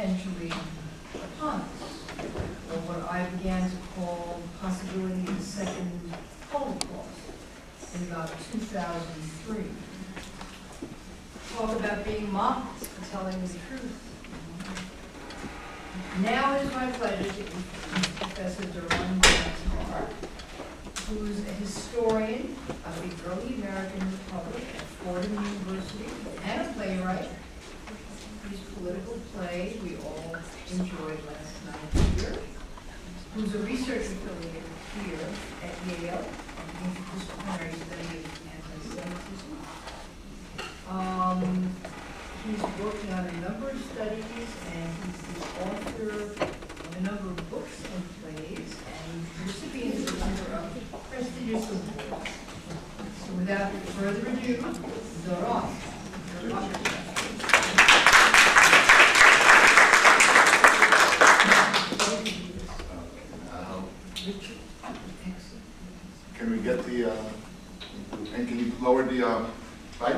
[0.00, 0.50] potentially
[1.14, 1.68] upon us,
[2.72, 5.90] or what I began to call possibility of the second
[6.50, 7.20] Holocaust
[7.94, 9.64] in about 2003.
[11.54, 13.92] Talk about being mocked for telling the truth.
[16.22, 20.08] Now it is my pleasure to introduce Professor Doron Gaspar,
[21.08, 22.56] who's a historian
[22.86, 26.08] of the early American Republic at Fordham University
[26.44, 27.28] and a playwright
[28.50, 30.34] whose political play we all
[30.72, 32.36] enjoyed last night here,
[33.34, 33.58] who's a
[34.20, 35.28] research affiliate here
[35.62, 36.24] at Yale
[36.58, 39.54] on the interdisciplinary study of anti-Semitism.
[40.88, 41.40] Um,
[42.44, 44.24] he's working on a number of studies
[44.72, 48.02] and he's the author of a number of books and
[48.36, 48.72] plays
[49.04, 52.30] and recipient of a number of prestigious awards.
[53.26, 54.56] So without further ado,
[55.26, 55.68] Doron.
[66.36, 67.16] Can we get the, uh,
[68.34, 69.46] and can you lower the uh,
[70.00, 70.16] light?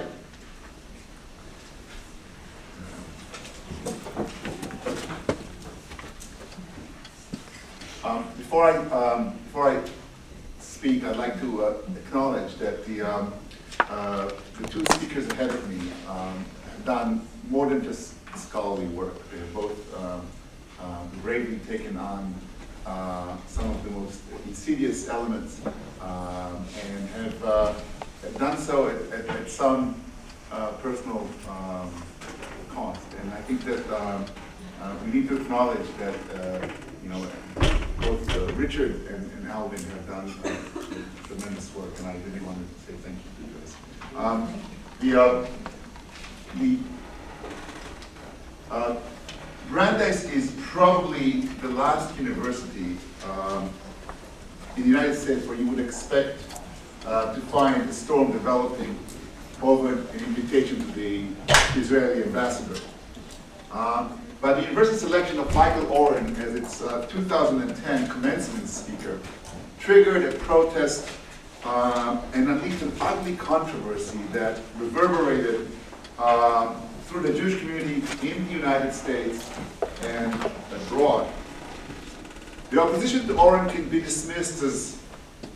[8.04, 9.82] Um, Before I, um, before I
[10.60, 13.32] speak, I'd like to uh, acknowledge that the, um,
[13.80, 14.30] uh,
[14.60, 19.14] the two speakers ahead of me um, have done more than just scholarly work.
[19.30, 20.22] They've both um,
[20.80, 22.34] um, bravely taken on
[22.86, 25.60] uh, some of the most insidious elements
[26.00, 27.72] um, and have uh,
[28.22, 29.94] have done so at, at, at some
[30.50, 31.90] uh, personal um,
[32.70, 33.06] cost.
[33.20, 34.24] And I think that um,
[34.80, 36.68] uh, we need to acknowledge that, uh,
[37.02, 37.24] you know,
[38.00, 42.66] both uh, Richard and, and Alvin have done uh, tremendous work, and I really wanted
[42.68, 43.76] to say thank you to you guys.
[44.16, 44.48] Um,
[45.00, 45.46] the, uh,
[46.56, 46.78] the,
[48.70, 48.96] uh,
[49.70, 52.96] Brandeis is probably the last university
[53.30, 53.70] um,
[54.76, 56.42] in the United States where you would expect
[57.06, 58.98] uh, to find a storm developing
[59.62, 61.26] over an invitation to the
[61.74, 62.80] Israeli ambassador.
[63.72, 69.18] Um, but the university selection of Michael Oren as its uh, 2010 commencement speaker
[69.78, 71.08] triggered a protest
[71.64, 75.68] um, and unleashed an ugly controversy that reverberated
[76.18, 79.50] um, through the Jewish community in the United States
[80.02, 80.34] and
[80.72, 81.28] abroad.
[82.70, 84.98] The opposition to Oren can be dismissed as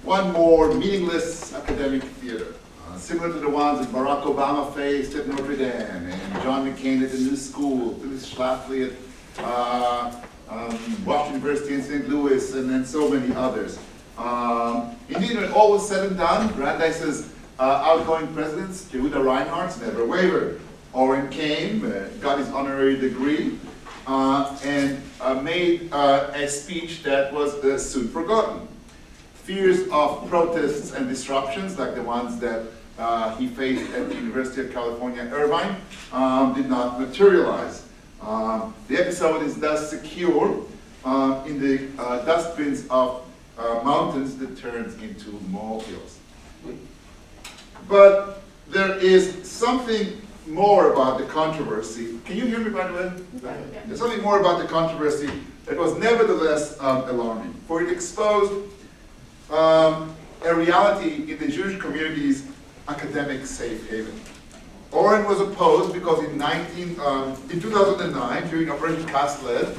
[0.02, 2.54] one more meaningless academic theater,
[2.86, 7.02] uh, similar to the ones that Barack Obama faced at Notre Dame, and John McCain
[7.02, 10.12] at the New School, Phyllis Schlafly at uh,
[10.48, 12.08] um, Washington University in St.
[12.08, 13.78] Louis, and then so many others.
[14.18, 20.06] Um, indeed, when all was said and done, Brandeis's uh, outgoing presidents, Yehuda Reinharz, never
[20.06, 20.60] wavered.
[20.92, 23.58] Oren came, uh, got his honorary degree,
[24.06, 28.66] uh, and uh, made uh, a speech that was uh, soon forgotten.
[29.34, 32.64] Fears of protests and disruptions, like the ones that
[33.38, 35.76] he faced at the University of California, Irvine,
[36.12, 37.86] um, did not materialize.
[38.22, 40.64] Um, the episode is thus secure
[41.04, 41.88] uh, in the
[42.24, 43.25] dustbins of
[43.58, 46.18] uh, mountains that turns into molehills.
[47.88, 52.18] But there is something more about the controversy.
[52.24, 53.12] Can you hear me, by the way?
[53.86, 55.30] There's something more about the controversy
[55.64, 58.52] that was nevertheless um, alarming, for it exposed
[59.50, 60.14] um,
[60.44, 62.48] a reality in the Jewish community's
[62.88, 64.20] academic safe haven.
[64.92, 69.76] Oren was opposed because in, 19, um, in 2009, during Operation Cast Lead,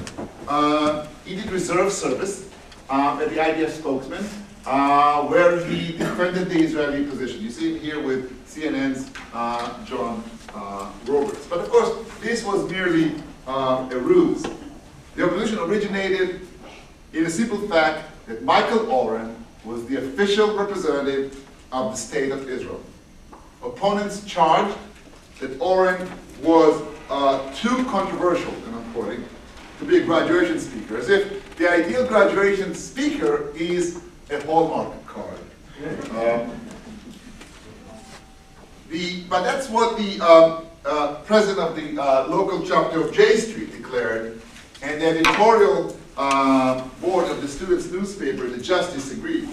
[0.47, 2.49] uh, he did reserve service
[2.89, 4.25] um, as the IDF spokesman,
[4.65, 7.41] uh, where he defended the Israeli position.
[7.41, 11.45] You see him here with CNN's uh, John uh, Roberts.
[11.47, 13.15] But of course, this was merely
[13.47, 14.45] uh, a ruse.
[15.15, 16.41] The opposition originated
[17.13, 22.49] in a simple fact that Michael Oren was the official representative of the state of
[22.49, 22.81] Israel.
[23.63, 24.77] Opponents charged
[25.39, 26.09] that Oren
[26.41, 29.23] was uh, too controversial, and I'm quoting,
[29.79, 33.99] to be a graduation speaker, as if the ideal graduation speaker is
[34.29, 35.39] a Hallmark card.
[36.11, 36.51] Um,
[38.89, 43.37] the, but that's what the um, uh, president of the uh, local chapter of J
[43.37, 44.41] Street declared,
[44.81, 49.49] and the editorial uh, board of the students' newspaper, the Justice, agreed.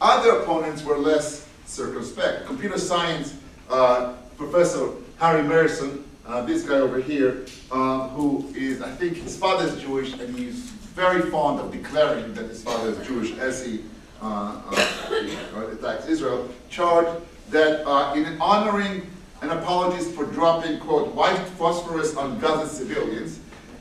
[0.00, 2.46] Other opponents were less circumspect.
[2.46, 3.34] Computer science
[3.68, 9.36] uh, professor Harry Mairson, uh, this guy over here, uh, who is, I think his
[9.36, 13.64] father is Jewish, and he's very fond of declaring that his father is Jewish as
[13.64, 13.84] he
[14.20, 19.08] uh, uh, attacks Israel, charged that uh, in honoring
[19.40, 23.38] an apologist for dropping, quote, white phosphorus on Gaza civilians,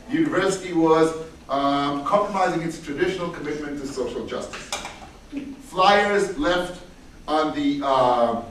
[0.08, 1.12] the university was
[1.50, 4.70] um, compromising its traditional commitment to social justice.
[5.64, 6.84] Flyers left
[7.28, 8.44] on the uh,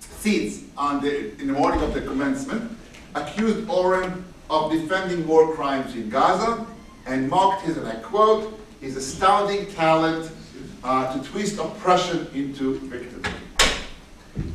[0.00, 2.76] seats on the, in the morning of the commencement
[3.14, 6.66] accused Oren of defending war crimes in Gaza
[7.06, 10.30] and mocked his, and I quote, his astounding talent
[10.84, 13.32] uh, to twist oppression into victimhood.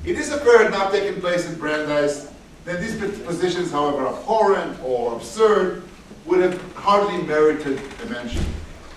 [0.05, 2.31] It is had not taking place in Brandeis,
[2.65, 5.83] that these positions, however abhorrent or absurd,
[6.25, 8.43] would have hardly merited a mention.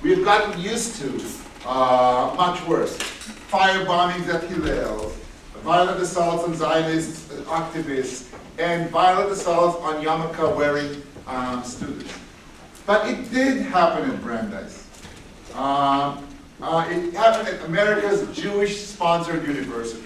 [0.03, 1.21] We have gotten used to
[1.67, 2.97] uh, much worse.
[2.97, 5.12] Fire bombings at Hillel,
[5.62, 12.12] violent assaults on Zionist activists, and violent assaults on yarmulke wearing um, students.
[12.86, 14.88] But it did happen in Brandeis.
[15.54, 16.20] Uh,
[16.60, 20.04] uh, it happened at America's Jewish-sponsored university.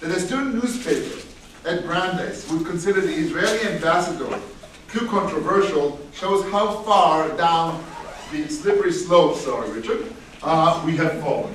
[0.00, 1.20] That a student newspaper
[1.66, 4.40] at Brandeis would consider the Israeli ambassador
[4.88, 7.82] too controversial shows how far down
[8.30, 10.12] the slippery slope, sorry Richard,
[10.42, 11.54] uh, we have fallen.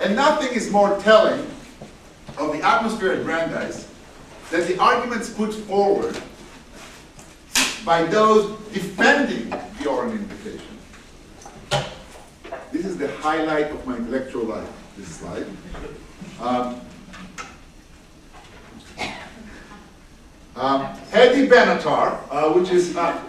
[0.00, 1.40] And nothing is more telling
[2.38, 3.88] of the atmosphere at Brandeis
[4.50, 6.20] than the arguments put forward
[7.84, 10.60] by those defending the Oren invitation.
[12.70, 15.46] This is the highlight of my intellectual life, this slide.
[16.40, 16.80] Um,
[20.56, 23.20] um, Hedy Benatar, uh, which is uh,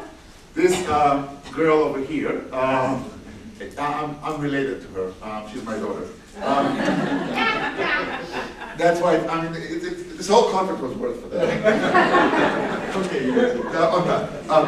[0.54, 3.10] this uh, girl over here, um,
[3.80, 6.08] I'm, I'm related to her, um, she's my daughter.
[6.42, 6.76] Um,
[8.78, 12.96] that's why, I mean, it, it, this whole conference was worth for that.
[12.96, 14.48] okay, uh, okay.
[14.50, 14.68] Um,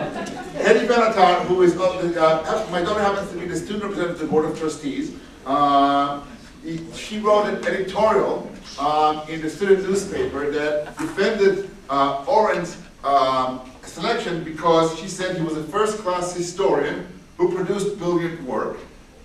[0.55, 4.27] Hedy Benatar, who is, uh, my daughter happens to be the student representative of the
[4.27, 5.15] Board of Trustees.
[5.45, 6.21] Uh,
[6.63, 13.61] he, she wrote an editorial um, in the student newspaper that defended uh, Oren's um,
[13.83, 17.07] selection because she said he was a first-class historian
[17.37, 18.77] who produced brilliant work,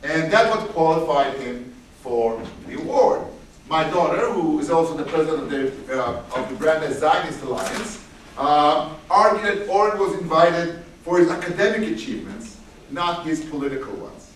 [0.02, 1.69] and that what qualified him
[2.02, 3.26] for the award.
[3.68, 8.04] My daughter, who is also the president of the, uh, of the Brandeis Zionist Alliance,
[8.36, 12.56] uh, argued that Oren was invited for his academic achievements,
[12.90, 14.32] not his political ones.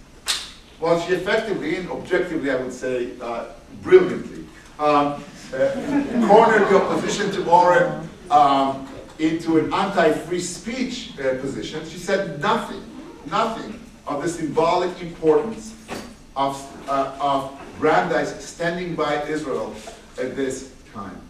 [0.78, 3.46] Well, she effectively and objectively, I would say, uh,
[3.82, 4.44] brilliantly,
[4.78, 5.70] um, uh,
[6.28, 8.88] cornered the opposition to Oren um,
[9.19, 11.88] into an anti-free speech uh, position.
[11.88, 12.82] She said nothing,
[13.31, 15.75] nothing of the symbolic importance
[16.37, 19.75] of, uh, of Brandeis standing by Israel
[20.19, 21.21] at this time.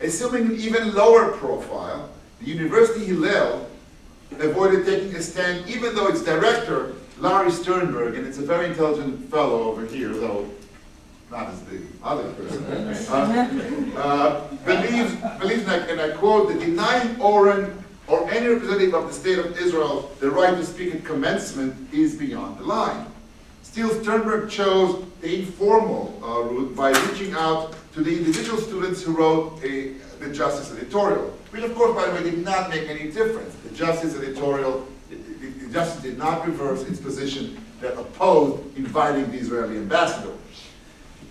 [0.00, 2.08] Assuming an even lower profile,
[2.40, 3.68] the University Hillel
[4.38, 9.30] avoided taking a stand, even though its director, Larry Sternberg, and it's a very intelligent
[9.30, 10.48] fellow over here, though
[11.30, 12.64] not as the other person,
[13.08, 19.12] uh, uh, believes, believes and I quote, that denying Oren or any representative of the
[19.12, 23.06] state of Israel the right to speak at commencement is beyond the line.
[23.70, 29.16] Still, Sternberg chose the informal uh, route by reaching out to the individual students who
[29.16, 33.12] wrote a, the Justice editorial, which of course, by the way, did not make any
[33.12, 33.54] difference.
[33.62, 39.38] The Justice editorial, the, the Justice did not reverse its position that opposed inviting the
[39.38, 40.32] Israeli ambassador.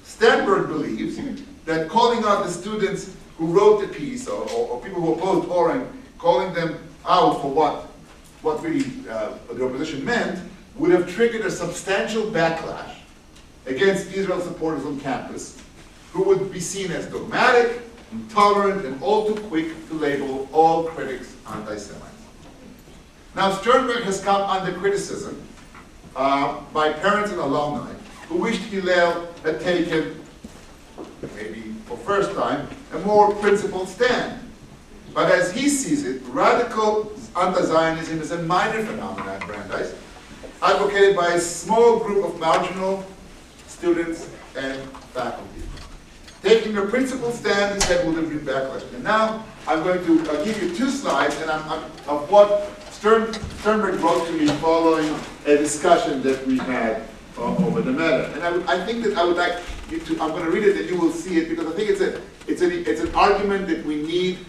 [0.06, 1.20] Sternberg believes
[1.66, 5.50] that calling out the students who wrote the piece, or, or, or people who opposed
[5.50, 5.86] Oren,
[6.18, 7.88] calling them out for what,
[8.44, 10.40] what really uh, the opposition meant,
[10.80, 12.96] would have triggered a substantial backlash
[13.66, 15.62] against Israel supporters on campus,
[16.14, 17.82] who would be seen as dogmatic,
[18.12, 22.06] intolerant, and all too quick to label all critics anti-Semites.
[23.36, 25.42] Now, Sternberg has come under criticism
[26.16, 27.94] uh, by parents and alumni
[28.28, 30.20] who wished Hillel had taken,
[31.36, 34.40] maybe for first time, a more principled stand.
[35.14, 39.94] But as he sees it, radical anti-Zionism is a minor phenomenon at Brandeis,
[40.62, 43.06] advocated by a small group of marginal
[43.68, 44.82] students and
[45.14, 45.62] faculty.
[46.42, 48.94] Taking a principled stand, said, would have been backlash.
[48.94, 52.70] And now I'm going to uh, give you two slides and I'm, I'm, of what
[52.92, 55.14] Stern, Sternberg wrote to me following
[55.46, 57.04] a discussion that we had
[57.38, 58.24] uh, over the matter.
[58.34, 60.78] And I, I think that I would like you to, I'm going to read it
[60.78, 63.68] and you will see it because I think it's, a, it's, a, it's an argument
[63.68, 64.40] that we need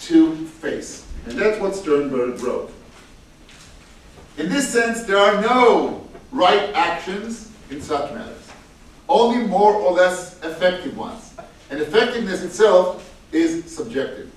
[0.00, 1.06] to face.
[1.26, 2.72] And that's what Sternberg wrote.
[4.38, 8.50] In this sense, there are no right actions in such matters,
[9.08, 11.34] only more or less effective ones.
[11.70, 14.30] And effectiveness itself is subjective.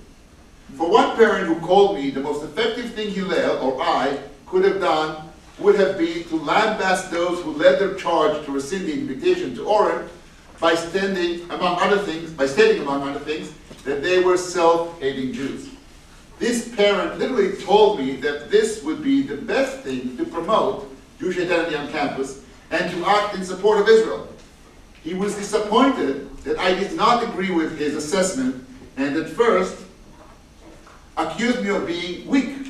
[0.76, 4.80] For one parent who called me, the most effective thing Hillel or I could have
[4.80, 5.28] done
[5.58, 9.64] would have been to lambast those who led their charge to rescind the invitation to
[9.64, 10.08] Oren
[10.58, 13.52] by standing, among other things, by stating, among other things,
[13.84, 15.68] that they were self-hating Jews.
[16.40, 21.36] This parent literally told me that this would be the best thing to promote Jewish
[21.36, 24.26] identity on campus and to act in support of Israel.
[25.04, 28.66] He was disappointed that I did not agree with his assessment
[28.96, 29.84] and at first
[31.18, 32.68] accused me of being weak.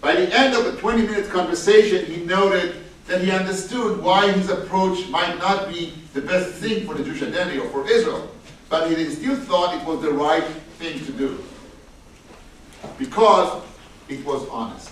[0.00, 2.74] By the end of the 20 minute conversation, he noted
[3.06, 7.22] that he understood why his approach might not be the best thing for the Jewish
[7.22, 8.34] identity or for Israel,
[8.68, 10.42] but he still thought it was the right
[10.78, 11.44] thing to do
[12.98, 13.62] because
[14.08, 14.90] it was honest.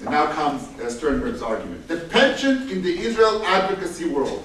[0.00, 1.86] And now comes uh, Sternberg's argument.
[1.88, 4.44] The penchant in the Israel advocacy world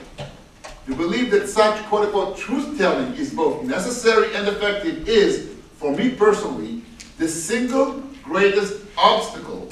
[0.85, 5.95] to believe that such quote unquote truth telling is both necessary and effective is, for
[5.95, 6.81] me personally,
[7.17, 9.69] the single greatest obstacle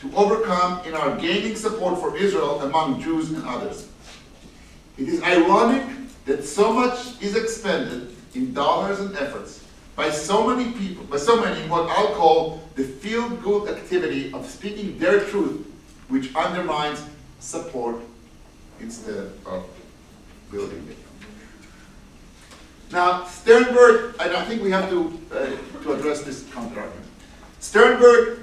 [0.00, 3.88] to overcome in our gaining support for Israel among Jews and others.
[4.98, 5.82] It is ironic
[6.26, 9.63] that so much is expended in dollars and efforts
[9.96, 14.98] by so many people, by so many what I'll call the feel-good activity of speaking
[14.98, 15.66] their truth,
[16.08, 17.04] which undermines
[17.38, 17.96] support
[18.80, 19.66] instead of
[20.50, 20.96] building it.
[22.90, 27.06] Now, Sternberg, and I think we have to, uh, to address this counterargument.
[27.60, 28.40] Sternberg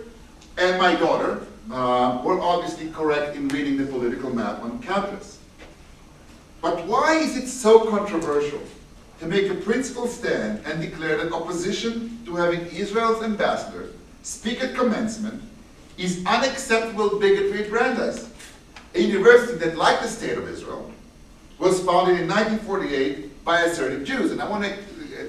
[0.57, 5.39] and my daughter uh, were obviously correct in reading the political map on campus.
[6.61, 8.61] But why is it so controversial
[9.21, 13.89] to make a principled stand and declare that opposition to having Israel's ambassador
[14.23, 15.43] speak at commencement
[15.95, 18.33] is unacceptable bigotry at Brandeis,
[18.95, 20.91] a university that, like the State of Israel,
[21.59, 24.31] was founded in 1948 by assertive Jews.
[24.31, 24.71] And I want to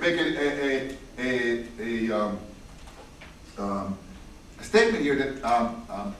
[0.00, 2.38] make a, a, a, a, um,
[3.58, 3.98] um,
[4.62, 6.16] statement here that um, um,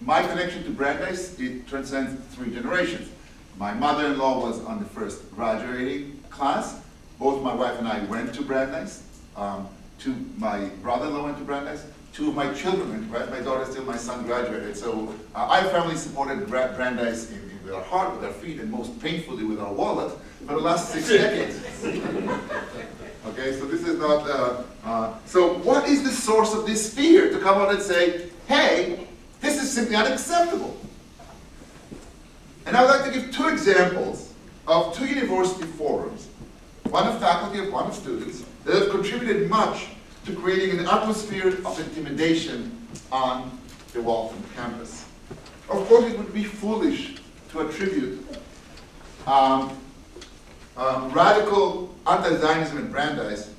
[0.00, 3.10] my connection to Brandeis, it transcends three generations.
[3.58, 6.82] My mother-in-law was on the first graduating class.
[7.18, 9.02] Both my wife and I went to Brandeis.
[9.36, 9.68] Um,
[9.98, 11.84] two, my brother-in-law went to Brandeis.
[12.12, 13.38] Two of my children went to Brandeis.
[13.38, 14.76] My daughter still, my son graduated.
[14.76, 18.70] So uh, our family supported Brandeis in, in, with our heart, with our feet, and
[18.70, 20.12] most painfully with our wallet
[20.46, 21.56] for the last six decades.
[23.26, 27.30] okay, so this is not, uh, uh, so what is the source of this fear
[27.30, 29.06] to come out and say, hey,
[29.40, 30.76] this is simply unacceptable?
[32.66, 34.32] And I would like to give two examples
[34.66, 36.28] of two university forums,
[36.90, 39.86] one of faculty and one of students, that have contributed much
[40.24, 43.58] to creating an atmosphere of intimidation on
[43.92, 45.06] the Waltham campus.
[45.68, 47.16] Of course, it would be foolish
[47.50, 48.24] to attribute
[49.26, 49.76] um,
[50.76, 53.52] um, radical anti-Zionism in Brandeis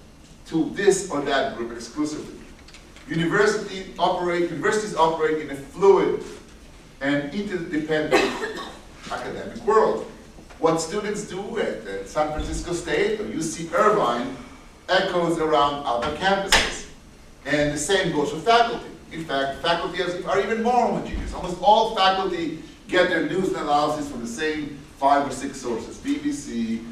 [0.48, 2.36] to this or that group exclusively.
[3.10, 6.24] University operate, universities operate in a fluid
[7.02, 8.60] and interdependent
[9.12, 10.10] academic world.
[10.60, 14.36] What students do at, San Francisco State or UC Irvine
[14.90, 16.88] echoes around other campuses.
[17.46, 18.90] And the same goes for faculty.
[19.12, 21.34] In fact, faculty are even more homogeneous.
[21.34, 25.98] Almost all faculty get their news and analysis from the same five or six sources,
[25.98, 26.84] BBC,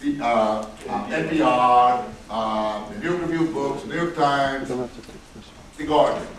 [0.00, 6.35] the, uh, uh, NPR, uh, the New York Review Books, New York Times, the Guardian.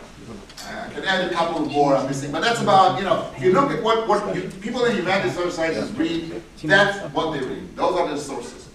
[1.08, 3.52] I can add a couple more I'm missing, but that's about, you know, if you
[3.52, 7.74] look at what, what you, people in humanities social sciences read, that's what they read.
[7.76, 8.68] Those are the sources.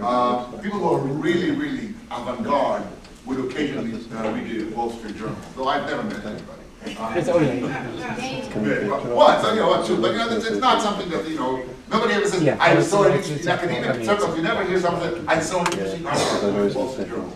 [0.00, 2.82] Uh, people who are really, really avant-garde
[3.26, 6.98] would occasionally uh, read the Wall Street Journal, though I've never met anybody.
[6.98, 9.14] Uh, It's only yeah.
[9.14, 11.62] Once, you know, what, two, but you know, it's, it's not something that, you know,
[11.90, 14.36] nobody ever says, Yeah, I was it's- so it's- interested in academic I mean, circles,
[14.36, 17.32] you never hear something, I saw an interesting article in the Wall Street Journal.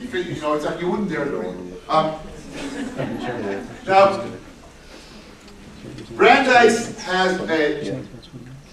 [0.00, 1.56] You feel, you know, it's like, you wouldn't dare to read.
[1.88, 2.14] Um,
[3.86, 4.24] now,
[6.16, 8.02] Brandeis has a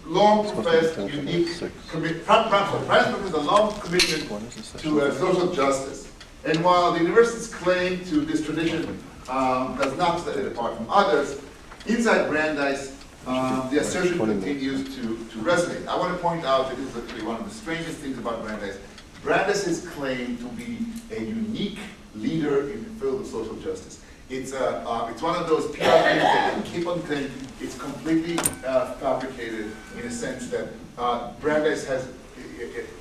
[0.05, 1.49] long professed, unique
[1.89, 6.11] commit, Brandeis has a long commitment to uh, social justice.
[6.43, 10.87] And while the university's claim to this tradition um, does not set it apart from
[10.89, 11.39] others,
[11.85, 12.97] inside Brandeis,
[13.27, 15.85] um, the assertion continues to, to resonate.
[15.87, 18.43] I want to point out that this is actually one of the strangest things about
[18.43, 18.77] Brandeis.
[19.23, 20.79] Brandeis claim to be
[21.15, 21.77] a unique
[22.15, 24.01] leader in the field of social justice.
[24.29, 28.39] It's, uh, uh, it's one of those PR things that keep on claiming it's completely
[28.65, 32.07] uh, fabricated in a sense that uh, Brandeis has,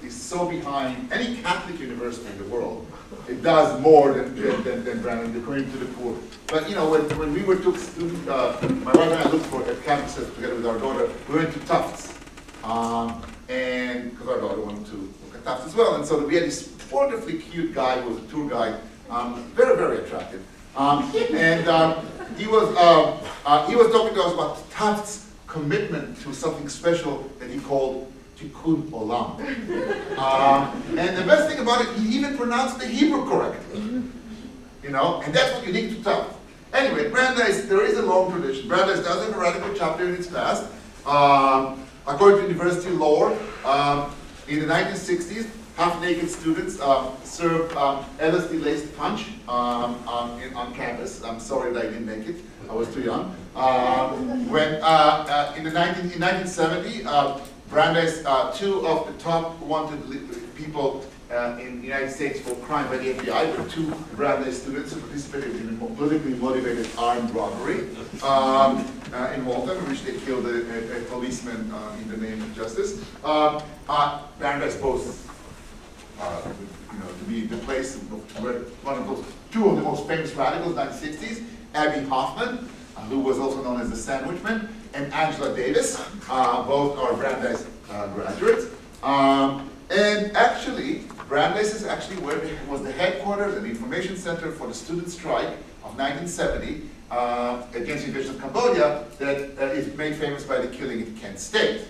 [0.03, 2.87] is so behind any Catholic university in the world.
[3.29, 6.17] It does more than, than, than, than Brandeis, according to the poor.
[6.49, 9.47] But, you know, when, when we were took student, uh, my wife and I looked
[9.47, 12.15] for at campuses together with our daughter, we went to Tufts.
[12.65, 15.95] Um, and, because our daughter wanted to look at Tufts as well.
[15.95, 19.77] And so we had this wonderfully cute guy who was a tour guide, um, very,
[19.77, 20.43] very attractive.
[20.77, 26.21] Um, and um, he was um, uh, he was talking to us about Tufts' commitment
[26.23, 29.39] to something special that he called Tikkun Olam.
[30.17, 33.81] Um, and the best thing about it, he even pronounced the Hebrew correctly.
[34.83, 36.37] you know, and that's what you need to tell.
[36.73, 38.69] Anyway, Brandeis, there is a long tradition.
[38.69, 40.71] Brandeis does have a radical chapter in its past.
[41.05, 43.33] Um, according to university lore,
[44.47, 45.49] in the 1960s,
[45.81, 51.25] half-naked students um, served um, LSD-laced punch um, um, in, on campus.
[51.25, 52.37] I'm sorry that I didn't make it.
[52.69, 53.35] I was too young.
[53.57, 59.15] Um, when uh, uh, in the 19, in 1970, uh, Brandeis, uh, two of the
[59.15, 60.01] top wanted
[60.55, 64.93] people uh, in the United States for crime by the FBI were two Brandeis students
[64.93, 67.89] who participated in a politically motivated armed robbery
[68.23, 68.85] um,
[69.15, 72.43] uh, in Waltham, in which they killed a, a, a policeman uh, in the name
[72.43, 73.03] of justice.
[73.25, 73.63] Uh,
[74.39, 75.30] Brandeis boasts
[76.21, 76.43] uh,
[76.93, 80.33] you know, to be the place where one of those two of the most famous
[80.35, 86.05] radicals, 1960s, Abbie Hoffman, uh, who was also known as the Sandwichman, and Angela Davis,
[86.29, 88.67] uh, both are Brandeis uh, graduates.
[89.03, 94.67] Um, and actually, Brandeis is actually where it was the headquarters and information center for
[94.67, 95.49] the student strike
[95.85, 100.69] of 1970 uh, against the invasion of Cambodia that uh, is made famous by the
[100.69, 101.83] killing at Kent State.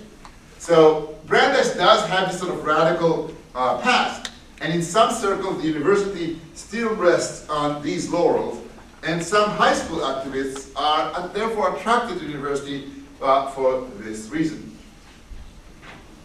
[0.59, 4.31] So Brandeis does have this sort of radical uh, past,
[4.61, 8.59] and in some circles, the university still rests on these laurels,
[9.03, 12.91] and some high school activists are uh, therefore attracted to the university
[13.23, 14.77] uh, for this reason.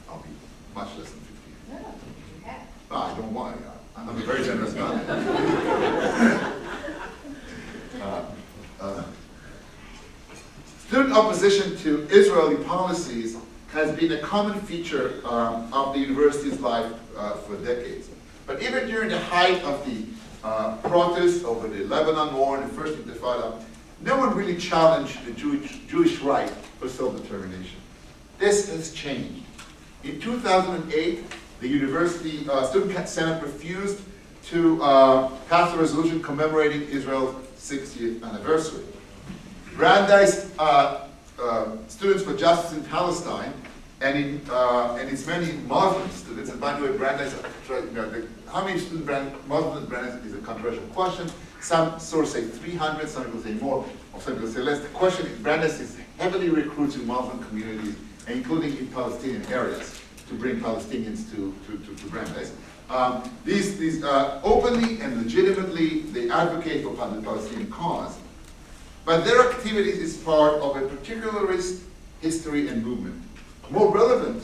[0.09, 0.29] I'll be
[0.73, 1.71] much less than 50.
[1.71, 2.67] No, you have.
[2.91, 3.61] No, I don't want,
[3.95, 6.51] I'm a very generous man.
[8.01, 8.25] Uh,
[8.81, 9.03] uh,
[10.87, 13.35] Student opposition to Israeli policies
[13.75, 18.09] has been a common feature um, of the university's life uh, for decades.
[18.47, 20.05] But even during the height of the
[20.45, 23.61] uh, protests over the Lebanon war and the First Intifada,
[24.01, 27.77] no one really challenged the Jewish, Jewish right for self-determination.
[28.39, 29.43] This has changed.
[30.03, 31.23] In 2008,
[31.59, 34.01] the university uh, student senate refused
[34.45, 38.83] to uh, pass a resolution commemorating Israel's 60th anniversary.
[39.75, 41.07] Brandeis uh,
[41.41, 43.53] uh, Students for Justice in Palestine
[44.01, 46.49] and in uh, and its many Muslim students.
[46.49, 47.33] And by the way, Brandeis,
[47.69, 51.29] you know, the, how many students Brand, Muslims Brandeis is a controversial question.
[51.61, 54.81] Some sources say 300, some people say more, or some people say less.
[54.81, 57.95] The question is Brandeis is heavily recruiting Muslim communities,
[58.27, 62.53] including in Palestinian areas, to bring Palestinians to, to, to, to Brandeis.
[62.89, 68.17] Um, these these uh, openly and legitimately they advocate for the Palestinian cause.
[69.05, 71.83] But their activity is part of a particularist
[72.21, 73.21] history and movement.
[73.69, 74.43] More relevant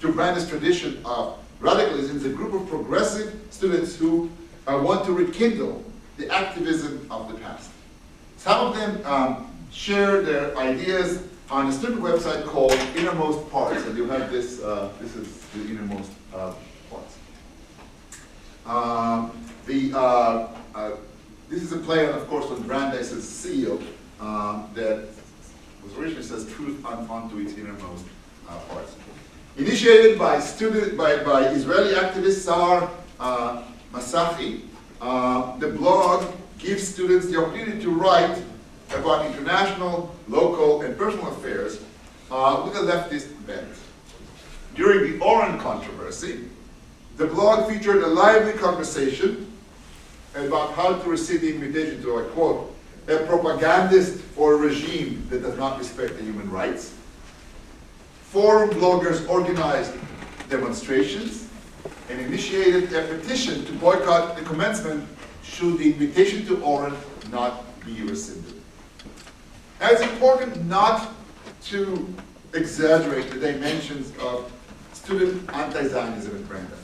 [0.00, 4.28] to Brandeis' tradition of radicalism is a group of progressive students who
[4.66, 5.84] uh, want to rekindle
[6.16, 7.70] the activism of the past.
[8.36, 13.96] Some of them um, share their ideas on a student website called Innermost Parts, and
[13.96, 16.52] you have this, uh, this is the innermost uh,
[16.90, 17.18] parts.
[18.66, 19.30] Um,
[19.66, 20.90] the, uh, uh,
[21.52, 23.78] this is a play, on, of course, on Brandeis' seal
[24.20, 25.06] um, that
[25.84, 28.06] was originally says truth un- unto its innermost
[28.48, 28.96] uh, parts.
[29.58, 32.88] Initiated by student by, by Israeli activist Sahar
[33.20, 33.62] uh,
[33.92, 34.62] Massachi,
[35.02, 38.42] uh, the blog gives students the opportunity to write
[38.94, 41.82] about international, local, and personal affairs
[42.30, 43.68] uh, with a leftist bent.
[44.74, 46.48] During the Oren controversy,
[47.18, 49.51] the blog featured a lively conversation
[50.34, 52.74] about how to receive the invitation to, I quote,
[53.08, 56.94] a propagandist for a regime that does not respect the human rights.
[58.22, 59.92] Forum bloggers organized
[60.48, 61.48] demonstrations
[62.08, 65.06] and initiated a petition to boycott the commencement
[65.42, 66.94] should the invitation to Oren
[67.30, 68.54] not be rescinded.
[69.80, 71.12] Now it's important not
[71.64, 72.14] to
[72.54, 74.52] exaggerate the dimensions of
[74.92, 76.78] student anti-Zionism in Brandeis.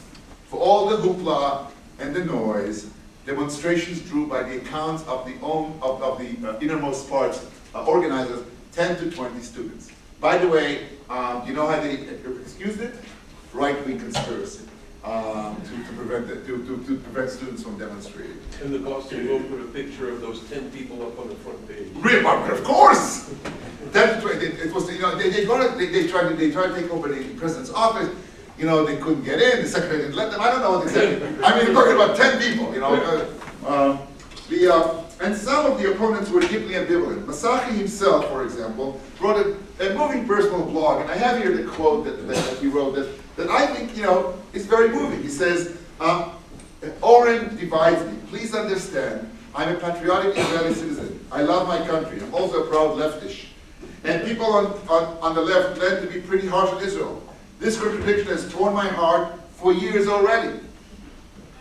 [0.48, 2.90] For all the hoopla and the noise,
[3.28, 7.84] demonstrations drew by the accounts of the, own, of, of the uh, innermost parts uh,
[7.84, 9.92] organizers, 10 to 20 students.
[10.18, 11.94] By the way, um, you know how they
[12.40, 12.94] excused it?
[13.52, 14.64] Right-wing conspiracy
[15.04, 18.38] um, to, to, prevent it, to, to, to prevent students from demonstrating.
[18.62, 21.68] And the Boston Globe put a picture of those ten people up on the front
[21.68, 21.88] page.
[21.96, 23.30] Real, of course.
[23.92, 26.74] That it was you know they they, it, they they tried to they tried to
[26.74, 28.10] take over the president's office.
[28.58, 29.62] You know they couldn't get in.
[29.62, 30.40] The secretary didn't let them.
[30.40, 31.22] I don't know what they said.
[31.42, 32.72] I mean, we're talking about ten people.
[32.74, 34.00] You know, uh, um,
[34.48, 37.24] the uh, and some of the opponents were deeply ambivalent.
[37.24, 41.64] Massachi himself, for example, wrote a, a moving personal blog, and I have here the
[41.70, 45.22] quote that, that, he wrote that that I think you know is very moving.
[45.22, 45.76] He says.
[46.00, 46.32] Um,
[47.02, 48.18] Oren divides me.
[48.28, 51.26] Please understand, I'm a patriotic Israeli citizen.
[51.32, 52.20] I love my country.
[52.20, 53.46] I'm also a proud leftish.
[54.04, 57.22] And people on, on, on the left tend to be pretty harsh on Israel.
[57.58, 60.60] This scripture picture has torn my heart for years already.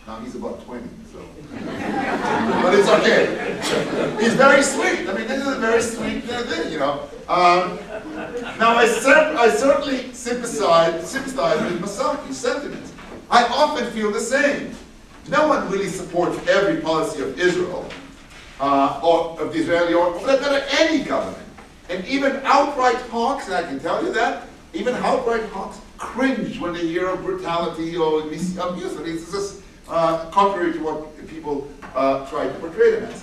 [0.06, 1.18] Now he's about twenty, so.
[2.62, 4.22] But it's okay.
[4.22, 5.08] He's very sweet.
[5.08, 7.08] I mean, this is a very sweet thing, you know.
[7.28, 7.78] Um,
[8.58, 12.92] now, I, cer- I certainly sympathize, sympathize with Massachi's sentiments.
[13.30, 14.74] I often feel the same.
[15.28, 17.86] No one really supports every policy of Israel,
[18.60, 21.42] uh, or of the Israeli, or that any government.
[21.90, 26.72] And even outright hawks, and I can tell you that, even outright hawks cringe when
[26.72, 28.56] they hear of brutality or abuse.
[28.56, 33.22] It's just uh, contrary to what people uh, try to portray them as.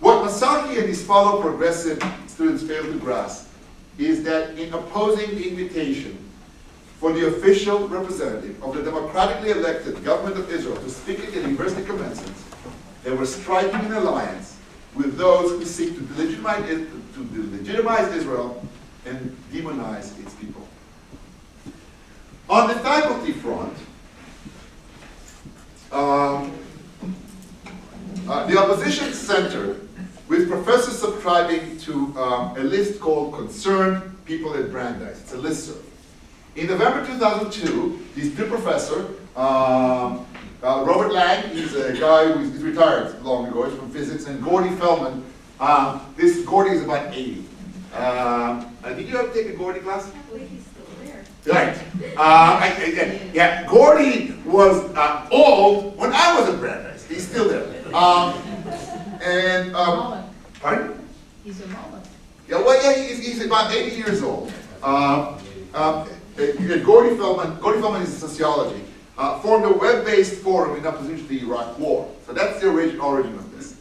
[0.00, 3.48] What Massachi and his fellow progressive students fail to grasp
[3.98, 6.18] is that in opposing the invitation
[6.98, 11.40] for the official representative of the democratically elected government of Israel to speak at the
[11.40, 12.44] university commencements,
[13.04, 14.56] they were striking an alliance
[14.94, 18.64] with those who seek to legitimize, to legitimize Israel
[19.06, 20.12] and demonize.
[22.48, 23.76] On the faculty front,
[25.90, 26.52] um,
[28.28, 29.76] uh, the opposition center
[30.28, 35.20] with professors subscribing to um, a list called Concerned People at Brandeis.
[35.20, 35.82] It's a listserv.
[36.56, 40.26] In November 2002, these two professors, um,
[40.62, 44.70] uh, Robert Lang, he's a guy who's retired long ago, he's from physics, and Gordy
[44.70, 45.22] Fellman,
[45.58, 47.44] um, this Gordy is about 80.
[47.94, 50.10] Um, uh, did you ever take a Gordy class?
[50.10, 51.24] I believe he's still there.
[51.46, 51.76] Right.
[52.16, 57.04] Uh, I, I- yeah, Gordy was uh, old when I was at Brandeis.
[57.06, 57.94] He's still there.
[57.94, 58.34] Um,
[59.22, 60.24] and, um,
[60.60, 60.98] pardon?
[61.44, 62.02] he's a Mullen.
[62.48, 64.52] Yeah, well, yeah, he's, he's about 80 years old.
[64.82, 65.38] Um,
[65.74, 68.82] um, uh, Gordy Fellman, Gordy Fellman is sociology,
[69.18, 72.10] uh, formed a web-based forum in opposition to the Iraq War.
[72.26, 73.76] So that's the origin, origin of this.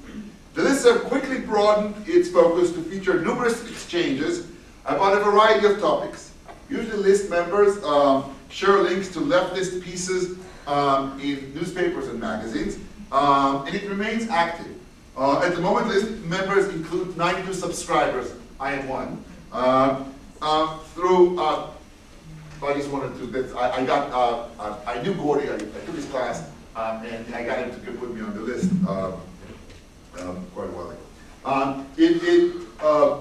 [0.53, 4.47] The listserv quickly broadened its focus to feature numerous exchanges
[4.85, 6.30] about a variety of topics.
[6.71, 12.77] Usually list members um, share links to leftist pieces um, in newspapers and magazines,
[13.11, 14.77] um, and it remains active.
[15.17, 18.33] Uh, at the moment, list members include 92 subscribers.
[18.57, 19.23] I am one.
[19.51, 20.05] Uh,
[20.41, 25.57] uh, through, I just wanted to, I, I got, uh, I knew Gordy, I, I
[25.57, 29.11] took his class, um, and I got him to put me on the list uh,
[30.19, 30.99] um, quite a while ago.
[31.43, 33.19] Um, it, it, uh,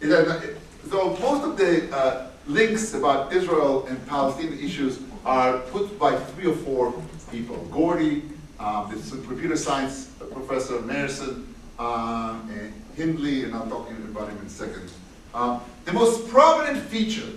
[0.00, 0.58] it, uh, it-
[0.90, 6.46] so most of the uh, links about Israel and Palestinian issues are put by three
[6.46, 6.92] or four
[7.30, 7.56] people.
[7.70, 8.22] Gordy,
[8.60, 11.46] um, is computer science professor Mairson,
[11.78, 14.90] um, and Hindley, and I'll talk about him in a second.
[15.34, 17.28] Um, the most prominent feature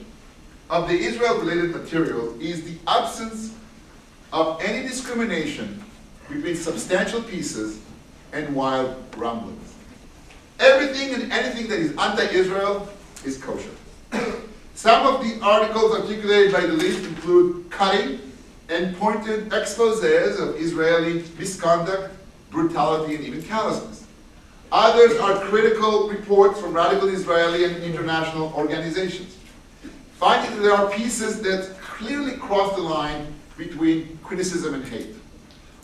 [0.70, 3.56] of the Israel-related material is the absence
[4.32, 5.84] of any discrimination
[6.30, 7.80] between substantial pieces
[8.34, 9.74] and wild rumblings.
[10.60, 12.88] Everything and anything that is anti-Israel
[13.26, 13.70] is kosher.
[14.76, 18.20] Some of the articles articulated by the list include cutting
[18.70, 22.14] and pointed exposés of Israeli misconduct,
[22.52, 24.06] brutality, and even callousness.
[24.72, 29.36] Others are critical reports from radical Israeli and international organizations.
[30.20, 35.16] That there are pieces that clearly cross the line between criticism and hate.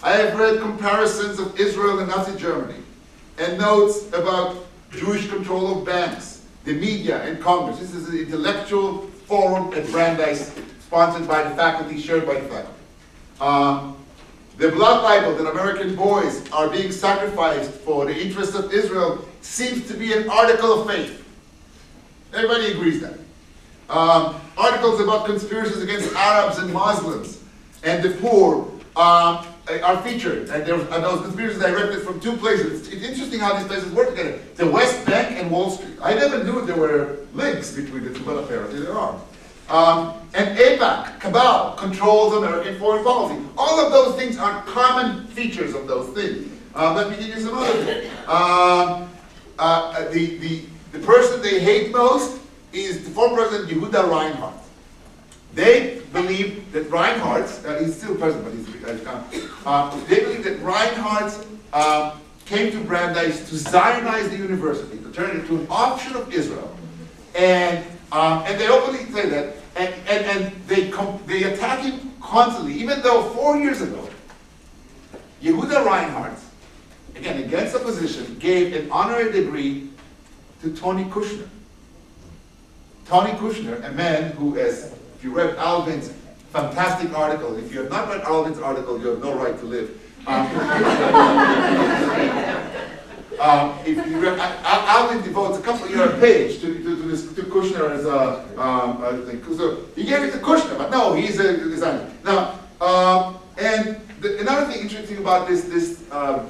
[0.04, 2.80] I have read comparisons of Israel and Nazi Germany
[3.38, 4.58] and notes about
[4.92, 6.33] Jewish control of banks,
[6.66, 7.80] the media, and Congress.
[7.80, 12.80] This is an intellectual forum at Brandeis, sponsored by the faculty, shared by the faculty.
[13.42, 13.98] Um,
[14.58, 19.88] the blood libel that American boys are being sacrificed for the interests of Israel seems
[19.88, 21.20] to be an article of faith.
[22.34, 23.20] Everybody agrees that.
[23.90, 27.44] Um, articles about conspiracies against Arabs and Muslims
[27.84, 32.82] and the poor um, are featured, and, there, and those conspiracies directed from two places.
[32.82, 35.98] It's, it's interesting how these places work together: the West Bank and Wall Street.
[36.02, 39.20] I never knew there were links between the two, but apparently there are.
[39.70, 43.42] Um, and AIPAC, cabal, controls American foreign policy.
[43.58, 46.52] All of those things are common features of those things.
[46.76, 48.12] Uh, let me give you some other things.
[48.28, 49.10] Um,
[49.60, 52.42] uh, the, the, the person they hate most
[52.74, 54.63] is the former President Yehuda Reinharz.
[55.54, 59.24] They believe that Reinharz, uh, he's still present, but he's uh.
[59.66, 65.30] Uh, they believe that Reinharz uh, came to Brandeis to Zionize the university, to turn
[65.32, 66.76] it into an option of Israel.
[67.36, 70.92] And, um, and they openly say that, and, and, and they,
[71.28, 74.10] they attack him constantly, even though four years ago,
[75.42, 76.40] Yehuda Reinharz,
[77.16, 79.90] again against opposition, gave an honorary degree
[80.62, 81.48] to Tony Kushner.
[83.06, 86.12] Tony Kushner, a man who, as if you read Alvin's
[86.52, 89.90] fantastic article, if you have not read Alvin's article, you have no right to live.
[90.28, 90.46] Um,
[93.40, 96.74] um, if you read, Al- Al- Alvin devotes a couple, you know, a page to,
[96.74, 99.02] to, to this to Kushner as a, um.
[99.56, 102.12] So he gave it to Kushner, but no, he's a designer.
[102.26, 106.50] Now, um, and, And the, another thing interesting about this this um,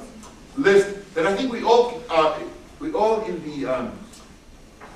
[0.56, 2.40] list that I think we all uh,
[2.80, 3.92] we all in the um,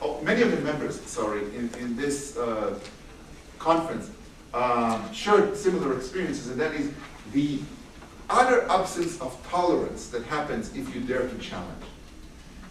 [0.02, 2.76] oh, many of the members, sorry, in, in this uh,
[3.58, 4.10] conference
[4.54, 6.92] um, shared similar experiences, and that is
[7.32, 7.60] the
[8.30, 11.84] utter absence of tolerance that happens if you dare to challenge.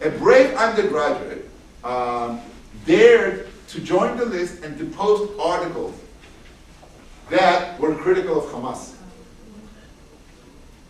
[0.02, 1.50] A brave undergraduate
[1.84, 2.41] um,
[2.86, 6.00] dared to join the list and to post articles
[7.30, 8.95] that were critical of Hamas.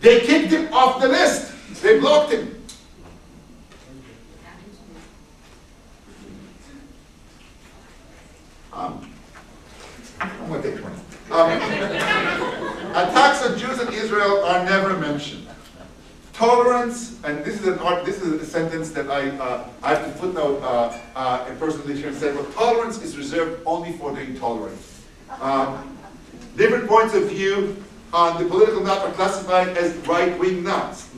[0.02, 1.54] They kicked him off the list.
[1.82, 2.54] They blocked him.
[8.72, 9.12] Um,
[10.48, 10.96] I'm going to take 20.
[11.30, 11.52] Um,
[12.96, 15.46] attacks on Jews in Israel are never mentioned.
[16.32, 20.06] Tolerance, and this is an art, this is a sentence that I, uh, I have
[20.06, 24.14] to footnote uh, uh, in personal literature and say, well, tolerance is reserved only for
[24.14, 24.80] the intolerant.
[25.42, 25.98] Um,
[26.56, 27.84] different points of view
[28.14, 31.10] on the political map are classified as right-wing nuts,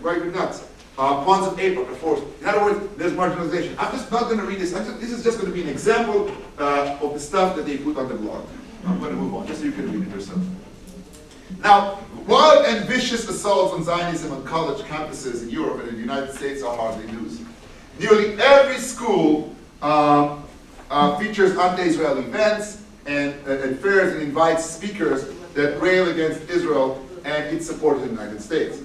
[0.00, 0.64] right-wing nuts.
[0.98, 2.20] Uh, pawns of of course.
[2.40, 3.76] In other words, there's marginalization.
[3.78, 4.72] I'm just not going to read this.
[4.72, 7.76] Just, this is just going to be an example uh, of the stuff that they
[7.76, 8.44] put on the blog.
[8.84, 10.40] I'm going to move on, just so you can read it yourself.
[11.62, 16.00] Now, wild and vicious assaults on Zionism on college campuses in Europe and in the
[16.00, 17.40] United States are hardly news.
[18.00, 20.42] Nearly every school um,
[20.90, 27.04] uh, features anti-Israel events and, uh, and fairs and invites speakers that rail against Israel
[27.24, 28.78] and its support of the United States.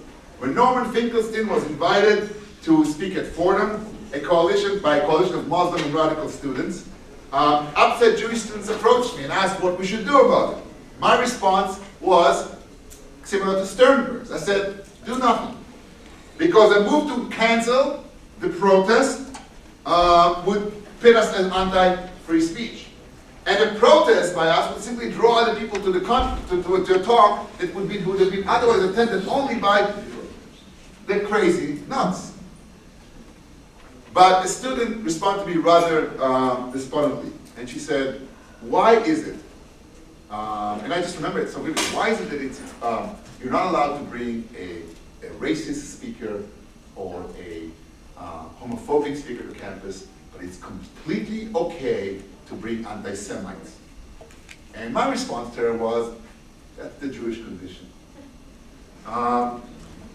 [0.44, 5.48] When Norman Finkelstein was invited to speak at Fordham, a coalition by a coalition of
[5.48, 6.86] Muslim and radical students,
[7.32, 10.64] um, upset Jewish students approached me and asked what we should do about it.
[11.00, 12.54] My response was
[13.24, 14.34] similar to Sternberg's.
[14.34, 15.58] I said, do nothing.
[16.38, 18.04] Because a move to cancel
[18.42, 19.40] the protest
[19.86, 22.88] uh, would pit us as anti-free speech.
[23.46, 27.00] And a protest by us would simply draw other people to the to, to, to
[27.00, 29.90] a talk that would, be, would have been otherwise attended only by
[31.08, 32.32] the crazy nuts.
[34.14, 38.22] But the student responded to me rather um, despondently, and she said,
[38.62, 39.40] "Why is it?"
[40.30, 41.84] Um, and I just remember it so vividly.
[41.96, 44.82] Why is it that it's um, you're not allowed to bring a,
[45.26, 46.44] a racist speaker
[46.96, 47.70] or a
[48.18, 53.78] uh, homophobic speaker to campus, but it's completely okay to bring anti-Semites?
[54.76, 56.14] And my response to her was,
[56.78, 57.90] "That's the Jewish condition."
[59.08, 59.64] Um,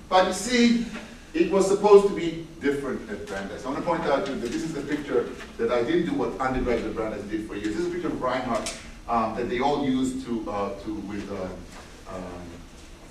[0.09, 0.87] but you see,
[1.35, 3.65] it was supposed to be different at Brandeis.
[3.65, 6.07] I want to point out to you that this is a picture that I didn't
[6.07, 7.77] do what undergraduate Brandeis did for years.
[7.77, 11.31] This is a picture of Reinharz um, that they all used to, uh, to with
[11.31, 12.25] uh, um,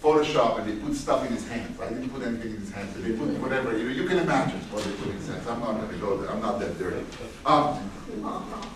[0.02, 1.80] Photoshop, and they put stuff in his hands.
[1.80, 3.78] I didn't put anything in his hands, they put whatever.
[3.78, 5.48] You, you can imagine what they put in his hands.
[5.48, 6.32] I'm not going to go there.
[6.32, 7.04] I'm not that dirty.
[7.46, 7.90] Um,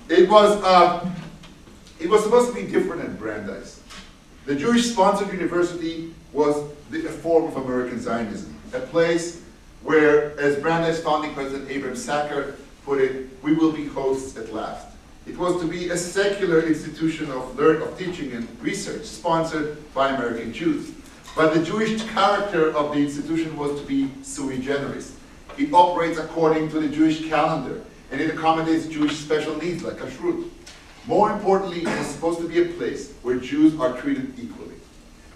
[0.10, 1.10] it was uh,
[2.00, 3.82] it was supposed to be different at Brandeis.
[4.46, 9.42] The Jewish-sponsored university was the, a form of American Zionism, a place
[9.82, 14.88] where, as Brandeis founding president Abraham Sachar put it, we will be hosts at last.
[15.28, 20.10] It was to be a secular institution of learn, of teaching and research, sponsored by
[20.10, 20.92] American Jews.
[21.36, 25.16] But the Jewish character of the institution was to be sui generis.
[25.58, 30.50] It operates according to the Jewish calendar, and it accommodates Jewish special needs like kashrut.
[31.06, 34.71] More importantly, it was supposed to be a place where Jews are treated equally,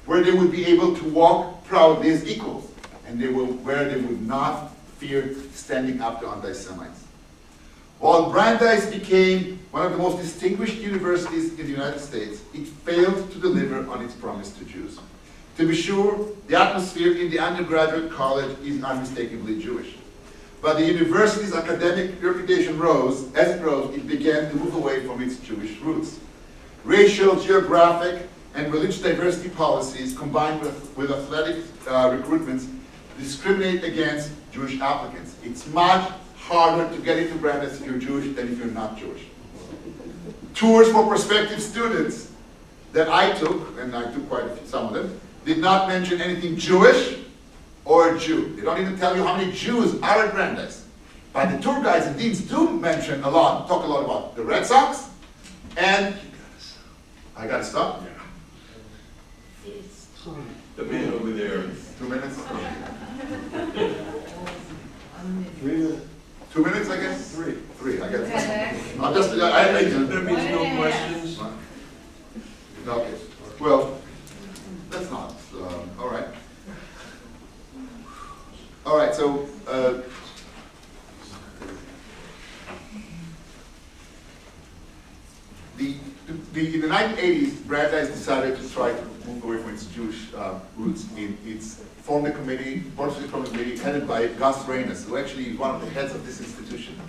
[0.05, 2.71] where they would be able to walk proudly as equals,
[3.07, 7.03] and they will, where they would not fear standing up to anti-Semites.
[7.99, 13.31] While Brandeis became one of the most distinguished universities in the United States, it failed
[13.31, 14.99] to deliver on its promise to Jews.
[15.57, 19.95] To be sure, the atmosphere in the undergraduate college is unmistakably Jewish.
[20.61, 25.21] But the university's academic reputation rose, as it rose, it began to move away from
[25.21, 26.19] its Jewish roots.
[26.83, 32.67] Racial, geographic, and religious diversity policies combined with, with athletic uh, recruitments
[33.19, 35.35] discriminate against Jewish applicants.
[35.43, 39.23] It's much harder to get into Brandeis if you're Jewish than if you're not Jewish.
[40.53, 42.31] Tours for prospective students
[42.93, 46.21] that I took, and I took quite a few, some of them, did not mention
[46.21, 47.17] anything Jewish
[47.83, 48.55] or Jew.
[48.55, 50.87] They don't even tell you how many Jews are at Brandeis.
[51.33, 54.43] But the tour guides and deans do mention a lot, talk a lot about the
[54.43, 55.09] Red Sox,
[55.75, 56.15] and
[57.35, 58.01] I gotta stop.
[60.25, 61.65] The man over there,
[61.99, 62.35] Two minutes?
[65.59, 66.05] Three minutes.
[66.51, 67.35] Two minutes, I guess?
[67.35, 67.53] Three.
[67.77, 68.21] Three, I guess.
[68.21, 68.99] Okay.
[68.99, 71.39] I'm just, I, I, I, there means no questions.
[72.87, 73.13] Okay,
[73.59, 73.99] well,
[74.89, 76.27] that's not, um, all right.
[78.83, 80.01] All right, so, uh,
[85.77, 85.97] the,
[86.53, 90.59] the in the 1980s, Brandeis decided to try to move away from its Jewish uh,
[90.77, 91.05] roots.
[91.17, 95.49] It, it's formed a committee, board of Trustees committee, headed by Gus Ranis, who actually
[95.49, 96.99] is one of the heads of this institution.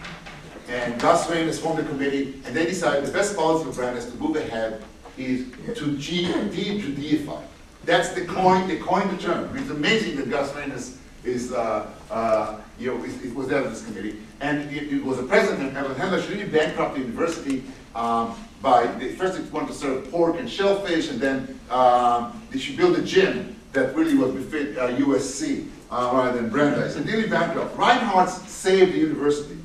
[0.68, 4.16] And Gus Ranis formed a committee, and they decided the best policy for Brandeis to
[4.16, 4.82] move ahead
[5.16, 7.42] is to de-Judeify.
[7.84, 9.56] That's the coin, they coined the term.
[9.56, 13.70] It's amazing that Gus Ranis is, uh, uh, you know, is, is- was there of
[13.70, 14.18] this committee.
[14.40, 18.86] And it, it was a president, Evelyn Handler, she really bankrupted the university, um, by,
[18.86, 22.96] they, first they wanted to serve pork and shellfish, and then, um, they should build
[22.96, 26.96] a gym that really would befit, uh, USC, uh, rather than Brandeis.
[26.96, 27.76] And nearly bankrupt.
[27.76, 29.58] Reinharz saved the university.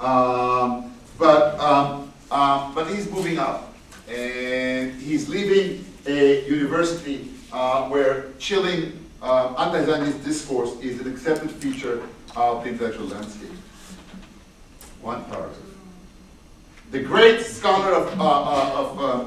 [0.00, 3.72] Um, but, um, um, but he's moving up.
[4.08, 12.02] And he's leaving a university uh, where chilling uh, anti-Zionist discourse is an accepted feature
[12.34, 13.50] of the intellectual landscape.
[15.00, 15.71] One paragraph.
[16.92, 19.24] The great scholar of, uh, uh, of uh,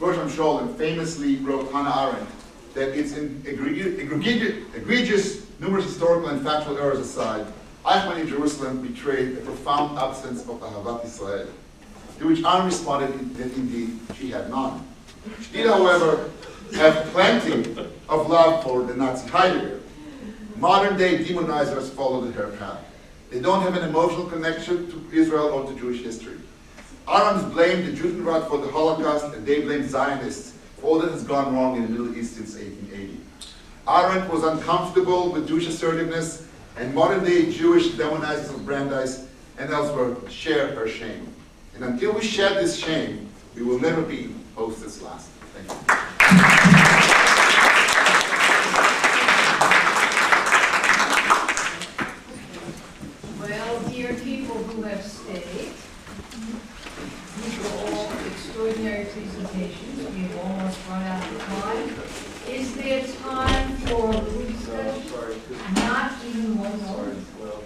[0.00, 2.28] Gershom Scholem famously wrote Hannah Arendt
[2.74, 7.46] that it's egregious, numerous historical and factual errors aside,
[7.84, 11.46] Eichmann in Jerusalem betrayed a profound absence of Ahavat Israel,
[12.18, 14.84] to which Arendt responded that indeed she had none.
[15.40, 16.32] She did, however,
[16.74, 17.76] have plenty
[18.08, 19.82] of love for the Nazi Heidegger.
[20.56, 22.84] Modern day demonizers followed her path.
[23.30, 26.38] They don't have an emotional connection to Israel or to Jewish history.
[27.06, 31.22] Arendt blamed the Judenrat for the Holocaust, and they blame Zionists for all that has
[31.24, 33.20] gone wrong in the Middle East since 1880.
[33.86, 39.26] Arendt was uncomfortable with Jewish assertiveness, and modern-day Jewish demonizers of Brandeis
[39.58, 41.28] and elsewhere share her shame.
[41.74, 45.28] And until we shed this shame, we will never be hostess last.
[45.54, 45.76] Thank you.
[53.40, 55.72] Well, dear people who have stayed,
[57.36, 60.08] these were all extraordinary presentations.
[60.14, 61.94] We have almost run out of time.
[62.48, 65.02] Is there time for group discussion?
[65.08, 65.36] Sorry,
[65.74, 66.12] Not
[66.66, 67.62] even one well,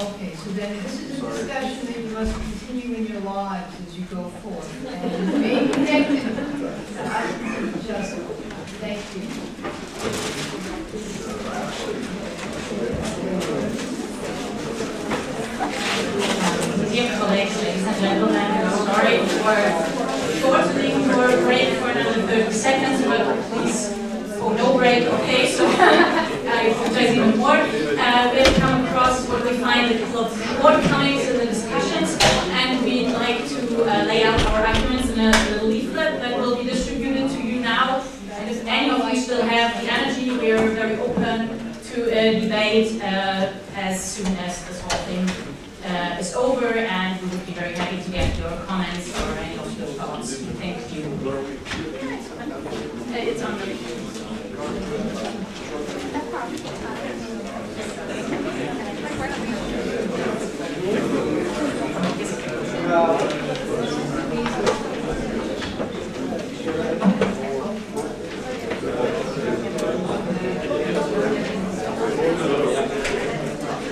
[0.00, 3.98] Okay, so then this is a discussion that you must continue in your lives as
[3.98, 4.86] you go forth.
[4.86, 6.22] And remain connected.
[7.84, 8.16] Just,
[8.80, 9.22] thank you.
[16.88, 19.56] Dear colleagues, ladies and gentlemen, sorry for
[20.40, 23.92] shortening your break for another 30 seconds, but please,
[24.40, 26.26] oh, no break, okay, so
[26.58, 27.56] I apologize even more.
[27.56, 32.18] Uh, We've come across what we find a couple of shortcomings in the discussions,
[32.50, 36.56] and we'd like to uh, lay out our arguments in a little leaflet that will
[36.56, 38.02] be distributed to you now.
[38.32, 42.40] And if any of you still have the energy, we are very open to a
[42.40, 45.30] debate uh, as soon as this whole thing
[45.84, 49.56] uh, is over, and we would be very happy to get your comments or any
[49.58, 50.34] of your thoughts.
[50.34, 51.04] Thank you.
[51.28, 54.88] Uh, It's on the.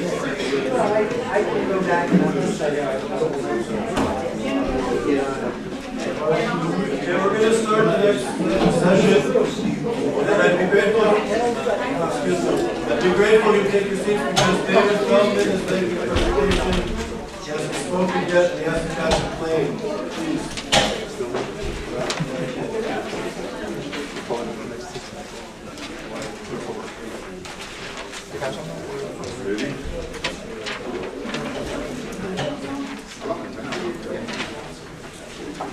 [0.09, 2.77] I can go back and understand.
[6.27, 9.37] Okay, we're gonna start the next next session.
[9.37, 11.11] And I'd be grateful,
[12.07, 12.51] excuse me,
[12.93, 16.73] I'd be grateful you take your seats because David Feldman is making a presentation.
[17.45, 19.79] He hasn't spoken yet, and he has to catch a plane.
[20.11, 20.45] Please.
[35.57, 35.65] So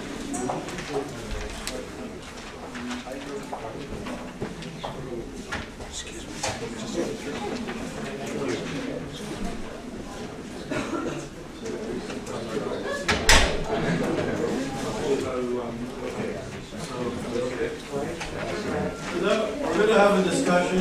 [19.19, 20.79] now, We're gonna have a discussion,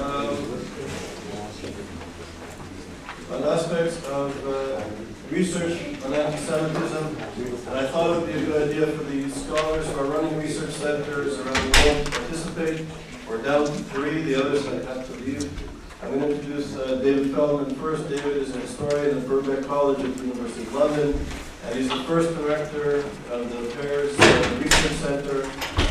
[0.00, 0.36] um,
[3.30, 4.82] on aspects of, uh,
[5.32, 7.16] research on anti-Semitism.
[7.68, 10.36] And I thought it would be a good idea for the scholars who are running
[10.38, 12.86] research centers around the world to participate.
[13.28, 15.50] We're down to three, the others might have to leave.
[16.02, 18.08] I'm gonna introduce, uh, David Feldman first.
[18.10, 20.24] David is an historian at Birkbeck College at the
[21.02, 22.98] And he's the first director
[23.32, 25.42] of the Pears uh, Research Center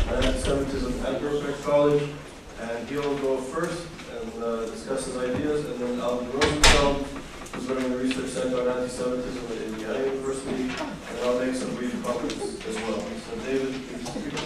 [0.08, 2.08] on Anti-Semitism at Birkbeck College.
[2.62, 3.86] And he'll go first
[4.18, 6.96] and uh, discuss his ideas, and then Alvin Rosenfeld,
[7.52, 11.74] who's running the Research Center on Anti-Semitism at Indiana University, and and I'll make some
[11.74, 13.00] brief comments as well.
[13.00, 14.42] So David, please.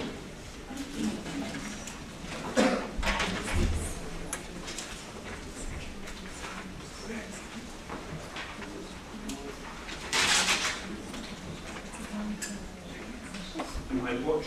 [14.06, 14.46] my watch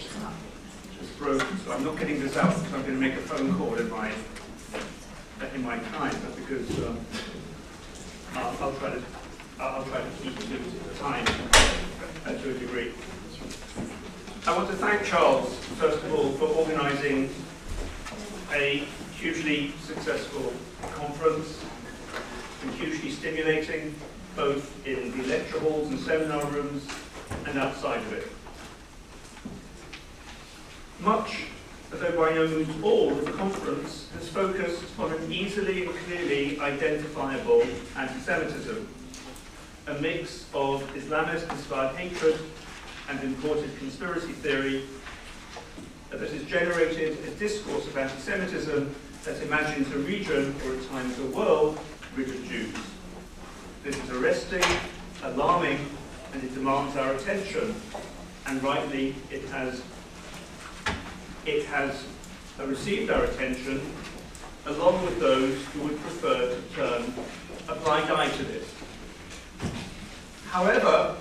[1.02, 3.54] is broken, so I'm not getting this out because I'm going to make a phone
[3.58, 4.10] call in my
[5.54, 6.98] in my time, but because um,
[8.36, 9.02] I'll, I'll try to
[9.60, 11.26] I'll, I'll try to keep to the time
[12.26, 12.94] uh, to a degree.
[14.48, 17.30] I want to thank Charles first of all for organising
[18.54, 18.86] a
[19.18, 20.54] hugely successful
[20.94, 21.62] conference
[22.62, 23.94] and hugely stimulating,
[24.38, 26.88] both in the lecture halls and seminar rooms
[27.46, 28.32] and outside of it.
[31.02, 31.46] Much,
[31.92, 35.12] though by no means all, of the conference has focused on
[35.88, 37.64] clearly identifiable
[37.96, 38.88] anti-Semitism,
[39.88, 42.40] a mix of Islamist-inspired hatred
[43.10, 44.84] and imported conspiracy theory
[46.10, 51.26] that has generated a discourse of anti-Semitism that imagines a region or at times a
[51.26, 51.80] world
[52.16, 52.76] rid of Jews.
[53.84, 54.64] This is arresting,
[55.24, 55.80] alarming,
[56.34, 57.76] and it demands our attention,
[58.46, 59.82] and rightly it has
[61.46, 62.04] it has
[62.60, 63.82] received our attention,
[64.66, 67.14] along with those who would prefer to turn
[67.68, 68.74] a blind eye to this.
[70.50, 71.16] However,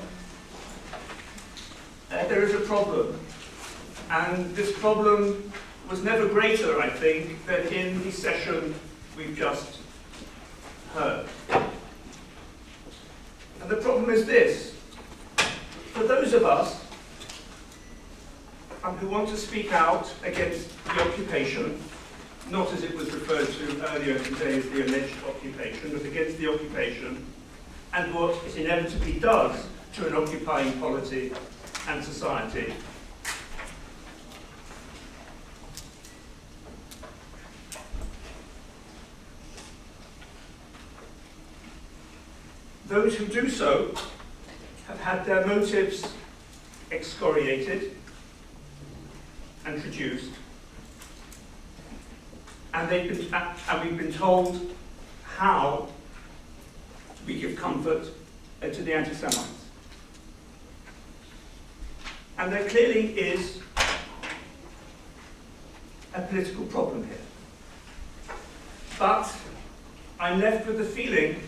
[2.11, 3.19] uh, there is a problem,
[4.11, 5.53] and this problem
[5.91, 8.75] was never greater, I think, than in the session
[9.17, 9.79] we've just
[10.95, 11.27] heard.
[13.61, 14.75] And the problem is this.
[15.93, 16.85] For those of us
[18.85, 21.81] um, who want to speak out against the occupation,
[22.51, 26.51] not as it was referred to earlier today as the alleged occupation, but against the
[26.51, 27.27] occupation,
[27.93, 31.33] and what it inevitably does to an occupying polity
[31.89, 32.73] and society.
[42.87, 43.95] Those who do so
[44.87, 46.11] have had their motives
[46.91, 47.95] excoriated
[49.67, 50.31] and traduced,
[52.75, 54.75] and they've been, and we've been told
[55.25, 55.89] how
[57.27, 58.09] we give comfort
[58.63, 59.67] uh, to the anti-Semites.
[62.39, 63.61] And there clearly is
[66.15, 68.37] a political problem here.
[68.99, 69.33] But
[70.21, 71.41] I'm left with the feeling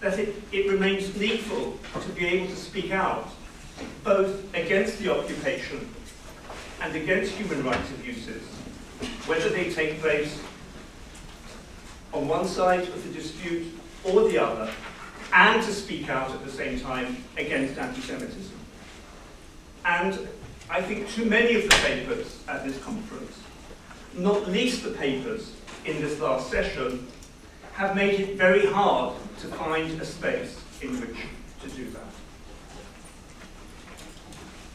[0.00, 3.28] that it, it remains needful to be able to speak out,
[4.02, 5.88] both against the occupation
[6.80, 8.42] and against human rights abuses,
[9.26, 10.40] whether they take place
[12.12, 13.66] on one side of the dispute
[14.04, 14.70] or the other,
[15.32, 18.58] and to speak out at the same time against anti-Semitism.
[19.84, 20.28] And
[20.68, 23.38] I think too many of the papers at this conference,
[24.14, 25.52] not least the papers
[25.84, 27.06] in this last session,
[27.74, 31.16] have made it very hard to find a space in which
[31.62, 32.02] to do that.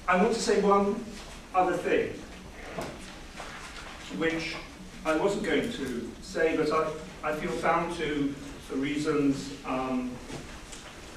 [0.07, 1.03] I want to say one
[1.53, 2.13] other thing,
[4.18, 4.56] which
[5.06, 6.91] I wasn't going to say, but I,
[7.24, 8.34] I feel bound to
[8.68, 10.12] for reasons um,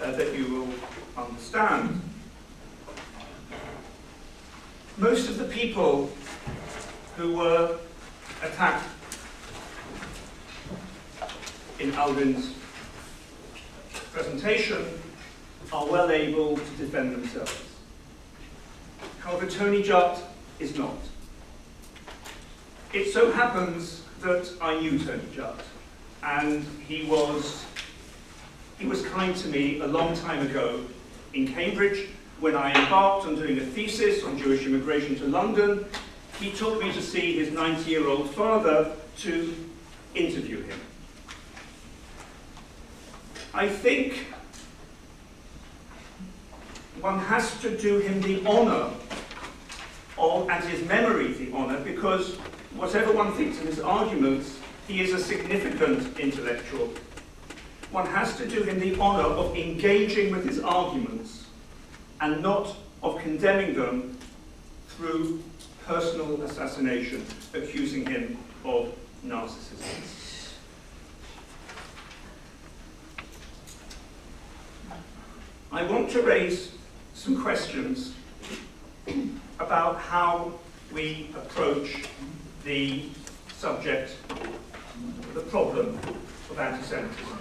[0.02, 2.00] uh, that you will understand.
[4.98, 6.10] Most of the people
[7.16, 7.78] who were
[8.42, 8.86] attacked
[11.80, 12.54] in Alvin's
[14.12, 14.84] presentation
[15.72, 17.62] are well able to defend themselves.
[19.20, 20.20] However, Tony Judt
[20.58, 20.96] is not.
[22.90, 25.60] It so happens that I knew Tony Judt,
[26.22, 27.66] and he was,
[28.78, 30.80] he was kind to me a long time ago
[31.34, 32.08] in Cambridge
[32.40, 35.84] when I embarked on doing a thesis on Jewish immigration to London.
[36.40, 39.54] He took me to see his 90-year-old father to
[40.14, 40.80] interview him.
[43.52, 44.28] I think
[47.02, 48.90] one has to do him the honour
[50.16, 52.38] of, and his memory the honour, because
[52.78, 54.56] whatever one thinks of his arguments,
[54.86, 56.88] he is a significant intellectual.
[57.90, 61.46] One has to do him the honour of engaging with his arguments
[62.20, 64.16] and not of condemning them
[64.88, 65.42] through
[65.86, 68.94] personal assassination, accusing him of
[69.26, 70.14] narcissism.
[75.72, 76.72] I want to raise
[77.14, 78.14] some questions
[79.58, 80.52] about how
[80.92, 82.04] we approach
[82.68, 83.02] the
[83.56, 84.14] subject,
[85.32, 85.98] the problem
[86.50, 87.38] of anti-Semitism.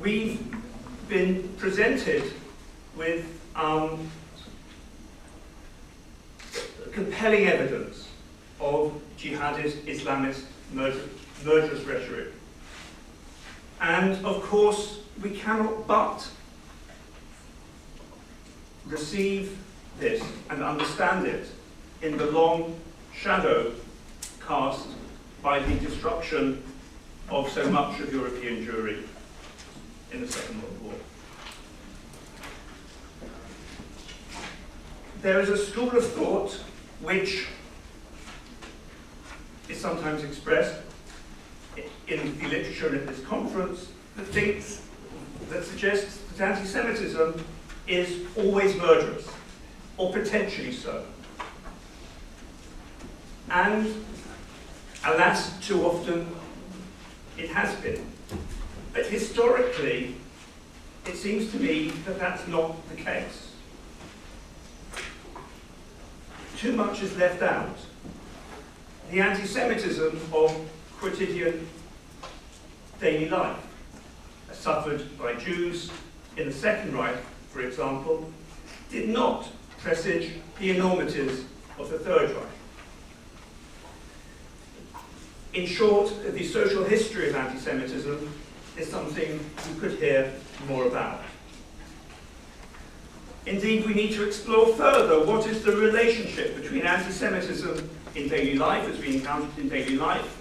[0.00, 0.40] We've
[1.10, 2.32] been presented
[2.96, 4.10] with um,
[6.90, 8.08] compelling evidence
[8.58, 11.02] of jihadist Islamist murder,
[11.44, 12.28] murderous rhetoric.
[13.78, 16.26] And of course, we cannot but
[18.86, 19.58] receive
[20.02, 21.46] this and understand it
[22.02, 22.78] in the long
[23.14, 23.72] shadow
[24.44, 24.88] cast
[25.42, 26.62] by the destruction
[27.30, 29.02] of so much of European Jewry
[30.12, 30.94] in the Second World War.
[35.22, 36.60] There is a school of thought
[37.00, 37.46] which
[39.68, 40.80] is sometimes expressed
[42.08, 43.86] in the literature at this conference
[44.16, 44.82] that thinks,
[45.48, 47.44] that suggests that anti-Semitism
[47.86, 49.26] is always murderous,
[49.96, 51.04] or potentially so.
[53.50, 53.94] And
[55.04, 56.28] alas, too often
[57.36, 58.04] it has been.
[58.92, 60.14] But historically,
[61.06, 63.52] it seems to me that that's not the case.
[66.56, 67.76] Too much is left out.
[69.10, 71.66] The anti-Semitism of quotidian
[73.00, 73.58] daily life,
[74.52, 75.90] suffered by Jews
[76.36, 77.16] in the Second Reich,
[77.50, 78.30] for example,
[78.90, 79.48] did not
[79.82, 80.30] presage
[80.60, 81.44] the enormities
[81.78, 82.46] of the Third Reich.
[85.54, 88.32] In short, the social history of anti-Semitism
[88.78, 89.28] is something
[89.68, 90.32] you could hear
[90.68, 91.20] more about.
[93.44, 98.88] Indeed, we need to explore further what is the relationship between anti-Semitism in daily life,
[98.88, 100.38] as we encounter it in daily life,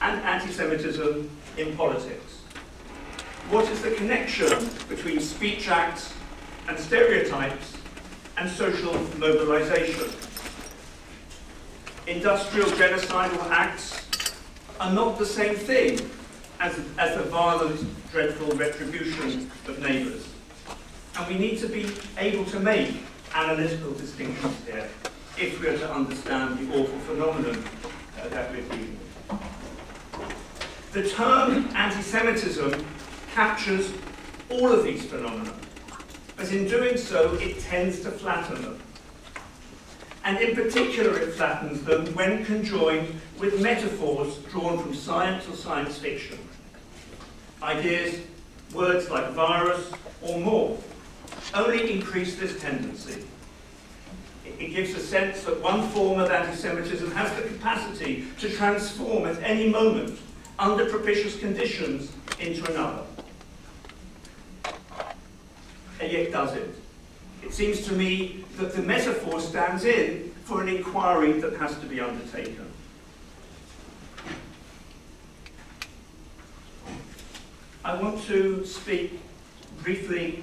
[0.00, 2.36] and anti-Semitism in politics.
[3.50, 6.14] What is the connection between speech acts
[6.68, 7.77] and stereotypes
[8.38, 10.10] and social mobilization?
[12.06, 14.06] Industrial genocidal acts
[14.80, 15.98] are not the same thing
[16.60, 17.80] as, as the violent,
[18.12, 20.28] dreadful retribution of neighbours.
[21.18, 22.94] And we need to be able to make
[23.34, 24.88] analytical distinctions here
[25.36, 27.62] if we are to understand the awful phenomenon
[28.20, 30.92] uh, that we're dealing with.
[30.92, 32.86] The term anti-Semitism
[33.34, 33.92] captures
[34.48, 35.52] all of these phenomena,
[36.38, 38.78] but in doing so, it tends to flatten them.
[40.24, 45.98] And in particular, it flattens them when conjoined with metaphors drawn from science or science
[45.98, 46.38] fiction.
[47.62, 48.20] Ideas,
[48.72, 49.90] words like virus
[50.22, 50.78] or more,
[51.54, 53.24] only increase this tendency.
[54.44, 59.42] It gives a sense that one form of anti-Semitism has the capacity to transform at
[59.42, 60.18] any moment,
[60.58, 63.07] under propitious conditions, into another.
[66.00, 66.74] And yet does it.
[67.42, 71.86] It seems to me that the metaphor stands in for an inquiry that has to
[71.86, 72.66] be undertaken.
[77.84, 79.18] I want to speak
[79.82, 80.42] briefly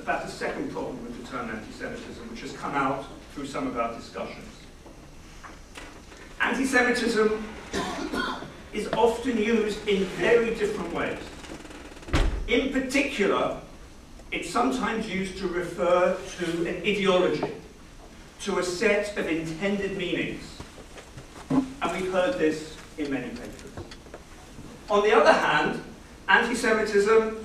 [0.00, 3.04] about the second problem with the term anti-Semitism, which has come out
[3.34, 4.46] through some of our discussions.
[6.40, 7.44] Anti-Semitism
[8.72, 11.18] is often used in very different ways.
[12.46, 13.60] In particular,
[14.30, 17.52] it's sometimes used to refer to an ideology,
[18.42, 20.44] to a set of intended meanings.
[21.50, 23.72] And we've heard this in many papers.
[24.90, 25.82] On the other hand,
[26.28, 27.44] anti-Semitism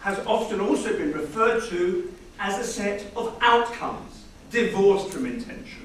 [0.00, 5.82] has often also been referred to as a set of outcomes, divorced from intentions.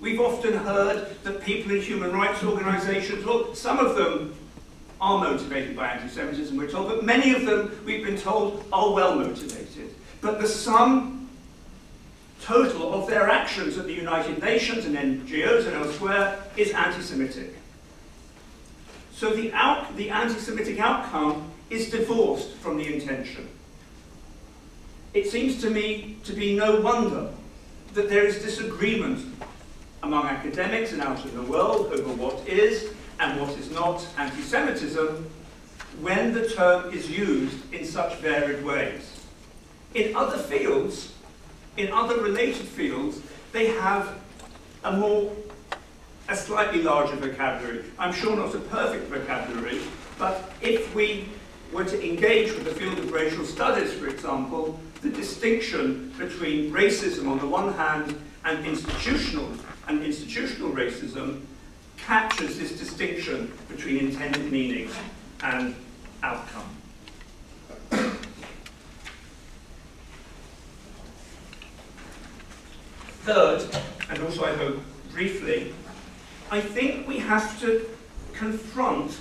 [0.00, 4.34] We've often heard that people in human rights organisations, well, some of them
[5.00, 9.16] are motivated by anti-Semitism, we're told, but many of them, we've been told, are well
[9.16, 9.94] motivated.
[10.20, 11.28] But the sum
[12.42, 17.54] total of their actions at the United Nations and NGOs and elsewhere is anti-Semitic.
[19.12, 23.48] So the, out, the anti-Semitic outcome is divorced from the intention.
[25.12, 27.30] It seems to me to be no wonder
[27.94, 29.26] that there is disagreement
[30.02, 35.30] among academics and out in the world over what is and what is not anti-Semitism
[36.00, 39.20] when the term is used in such varied ways.
[39.94, 41.12] In other fields,
[41.76, 43.20] in other related fields,
[43.52, 44.18] they have
[44.84, 45.30] a more,
[46.28, 47.84] a slightly larger vocabulary.
[47.98, 49.80] I'm sure not a perfect vocabulary,
[50.18, 51.28] but if we
[51.72, 57.30] were to engage with the field of racial studies, for example, the distinction between racism
[57.30, 59.50] on the one hand and institutional
[59.88, 61.42] and institutional racism
[62.06, 64.88] captures this distinction between intended meaning
[65.42, 65.74] and
[66.22, 66.68] outcome.
[73.22, 73.64] Third,
[74.08, 74.80] and also I hope
[75.12, 75.72] briefly,
[76.50, 77.86] I think we have to
[78.32, 79.18] confront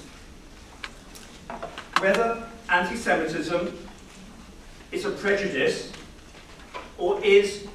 [2.00, 3.78] whether anti-Semitism
[4.92, 5.92] is a prejudice
[6.98, 7.68] or is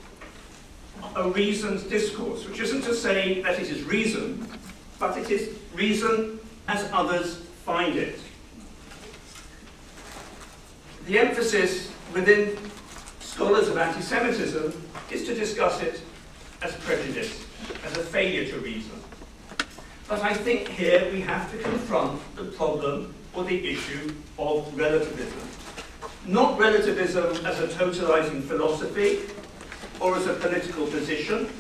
[1.14, 4.48] a reasoned discourse, which isn't to say that it is reason,
[4.99, 6.38] but it is reason
[6.68, 8.18] as others find it.
[11.07, 12.57] The emphasis within
[13.20, 14.72] scholars of anti-Semitism
[15.11, 16.01] is to discuss it
[16.62, 17.45] as prejudice,
[17.84, 18.92] as a failure to reason.
[20.09, 25.49] But I think here we have to confront the problem or the issue of relativism.
[26.26, 29.20] Not relativism as a totalizing philosophy
[30.01, 31.51] or as a political position,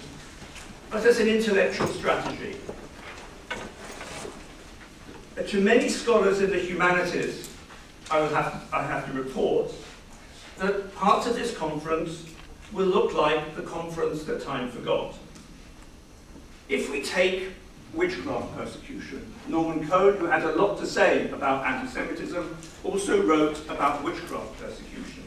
[0.90, 2.56] but as an intellectual strategy.
[5.36, 7.50] Uh, To many scholars in the humanities,
[8.10, 9.72] I, will have, I have to report
[10.58, 12.24] that parts of this conference
[12.72, 15.14] will look like the conference that time forgot.
[16.68, 17.50] If we take
[17.92, 24.04] witchcraft persecution, Norman Cohn, who had a lot to say about anti-Semitism, also wrote about
[24.04, 25.24] witchcraft persecution.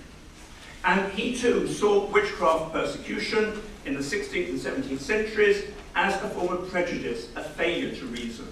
[0.86, 6.58] And he too saw witchcraft persecution in the 16th and 17th centuries as a form
[6.58, 8.48] of prejudice, a failure to reason.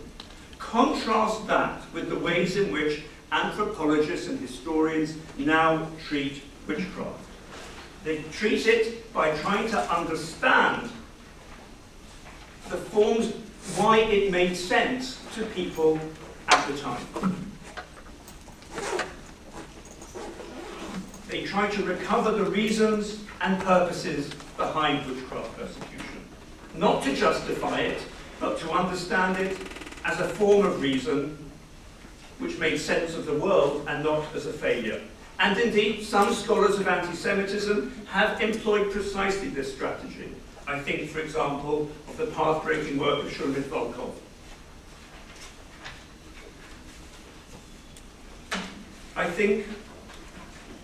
[0.76, 7.24] Contrast that with the ways in which anthropologists and historians now treat witchcraft.
[8.04, 10.90] They treat it by trying to understand
[12.70, 13.32] the forms,
[13.78, 15.98] why it made sense to people
[16.50, 17.48] at the time.
[21.30, 26.26] They try to recover the reasons and purposes behind witchcraft persecution.
[26.76, 28.02] Not to justify it,
[28.42, 29.58] but to understand it
[30.06, 31.38] as a form of reason
[32.40, 35.02] which made sense of the world and not as a failure.
[35.40, 40.30] And indeed, some scholars of anti-Semitism have employed precisely this strategy.
[40.68, 44.14] I think, for example, of the path-breaking work of Shulamit Volkov.
[49.18, 49.66] I think,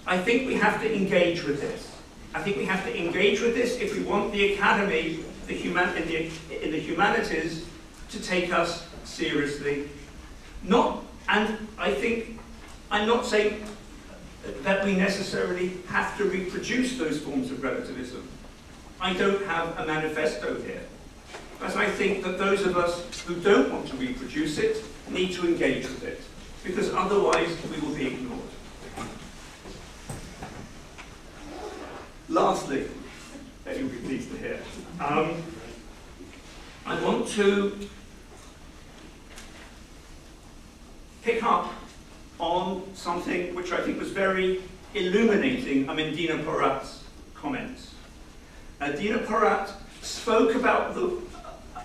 [0.08, 1.92] I think we have to engage with this.
[2.34, 5.96] I think we have to engage with this if we want the academy the human,
[5.98, 6.32] in, the,
[6.64, 7.66] in the humanities
[8.10, 9.90] to take us seriously.
[10.64, 12.40] Not, and I think,
[12.90, 13.64] I'm not saying
[14.64, 18.28] that we necessarily have to reproduce those forms of relativism.
[19.00, 20.84] I don't have a manifesto here.
[21.60, 25.48] But I think that those of us who don't want to reproduce it need to
[25.48, 26.22] engage with it,
[26.64, 28.40] because otherwise we will be ignored.
[32.30, 32.88] Lastly,
[33.66, 34.60] that you'll be pleased to hear,
[35.00, 35.44] um,
[36.86, 37.90] I want to
[41.22, 41.72] pick up
[42.40, 44.62] on something which I think was very
[44.94, 47.04] illuminating I mean, Dina Porat's
[47.36, 47.94] comments.
[48.80, 51.18] Uh, Dina Porat spoke about the,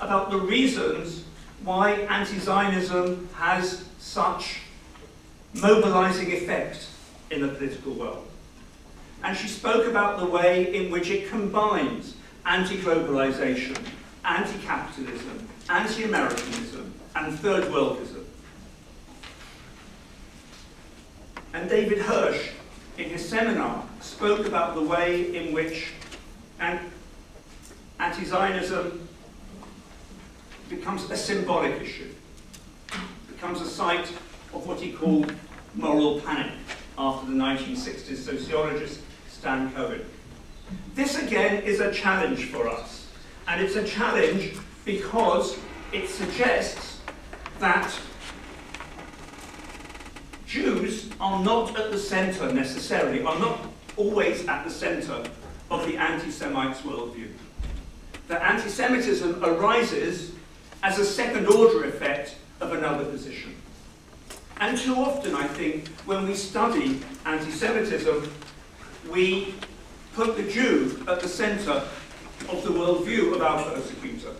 [0.01, 1.24] about the reasons
[1.62, 4.61] why anti-Zionism has such
[5.55, 6.89] mobilizing effect
[7.30, 8.26] in the political world.
[9.22, 13.76] And she spoke about the way in which it combines anti-globalization,
[14.24, 18.16] anti-capitalism, anti-Americanism, and third worldism.
[21.57, 22.50] And David Hirsch,
[22.98, 25.92] in his seminar, spoke about the way in which
[27.98, 29.09] anti-Zionism
[30.68, 32.11] becomes a symbolic issue,
[33.26, 34.07] becomes a site
[34.52, 35.32] of what he called
[35.74, 36.52] moral panic
[36.98, 39.00] after the 1960s sociologist
[39.30, 40.04] Stan Cohen.
[40.94, 43.09] This again is a challenge for us,
[43.48, 44.52] and it's a challenge
[44.84, 45.57] because
[45.94, 47.00] it suggests
[47.61, 47.90] that
[50.47, 53.61] Jews are not at the center necessarily, are not
[53.97, 55.24] always at the center
[55.70, 57.28] of the anti-Semites worldview.
[58.28, 60.32] That anti-Semitism arises
[60.82, 63.55] as a second order effect of another position.
[64.59, 68.32] And too often, I think, when we study anti-Semitism,
[69.11, 69.55] we
[70.14, 71.82] put the Jew at the center
[72.49, 74.32] of the worldview of our persecutor.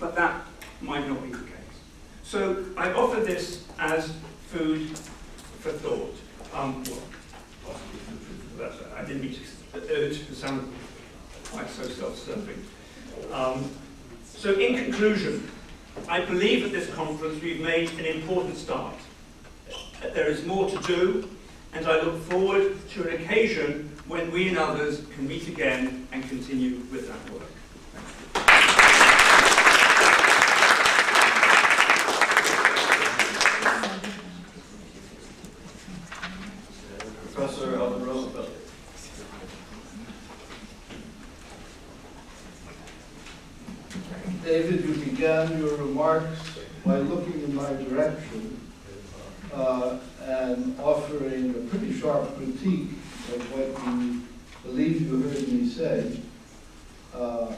[0.00, 0.42] But that
[0.80, 1.54] might not be the case.
[2.22, 4.12] So I offer this as
[4.54, 4.96] food
[5.60, 6.14] for thought.
[6.54, 6.84] Um,
[7.66, 8.70] well.
[8.96, 10.72] I didn't mean to urge to sound
[11.50, 12.64] quite so self-serving.
[13.32, 13.68] Um,
[14.24, 15.50] so in conclusion,
[16.08, 18.94] I believe at this conference we've made an important start.
[20.14, 21.28] There is more to do,
[21.72, 26.28] and I look forward to an occasion when we and others can meet again and
[26.28, 27.50] continue with that work.
[37.34, 38.48] Professor Alvin Rosenfeld.
[44.44, 46.38] David, you began your remarks
[46.84, 48.60] by looking in my direction,
[49.52, 52.90] uh, and offering a pretty sharp critique
[53.34, 54.22] of what you
[54.62, 56.20] believe you heard me say,
[57.14, 57.52] uh,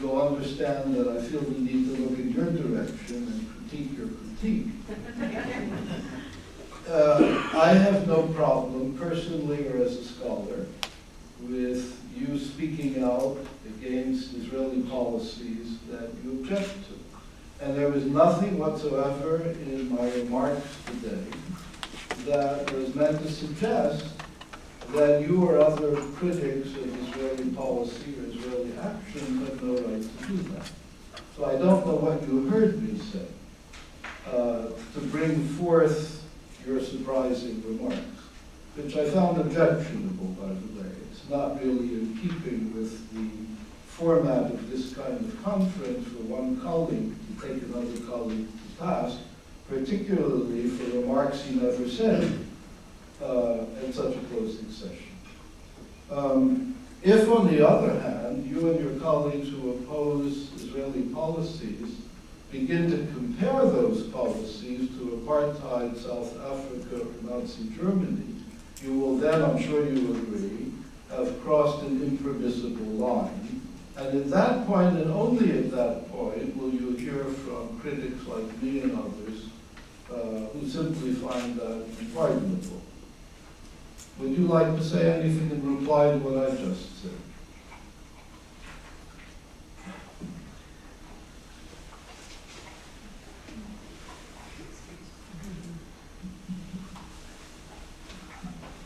[0.00, 4.08] you'll understand that I feel the need to look in your direction and critique your
[4.08, 4.66] critique.
[6.88, 10.66] Uh, I have no problem personally or as a scholar
[11.42, 16.89] with you speaking out against Israeli policies that you object to.
[17.62, 21.24] And there was nothing whatsoever in my remarks today
[22.24, 24.06] that was meant to suggest
[24.94, 30.26] that you or other critics of Israeli policy or Israeli action have no right to
[30.26, 30.70] do that.
[31.36, 33.26] So I don't know what you heard me say
[34.32, 36.24] uh, to bring forth
[36.66, 37.98] your surprising remarks,
[38.74, 40.94] which I found objectionable, by the way.
[41.10, 43.28] It's not really in keeping with the
[43.86, 49.18] format of this kind of conference for one colleague take another colleague to task,
[49.68, 52.38] particularly for remarks he never said
[53.22, 54.96] uh, in such a closing session.
[56.10, 61.96] Um, if, on the other hand, you and your colleagues who oppose Israeli policies
[62.50, 68.34] begin to compare those policies to apartheid South Africa or Nazi Germany,
[68.82, 70.72] you will then, I'm sure you agree,
[71.10, 73.62] have crossed an impermissible line.
[73.96, 78.62] And at that point, and only at that point, will you hear from critics like
[78.62, 79.48] me and others
[80.12, 82.82] uh, who simply find that unpardonable.
[84.18, 87.10] Would you like to say anything in reply to what I just said?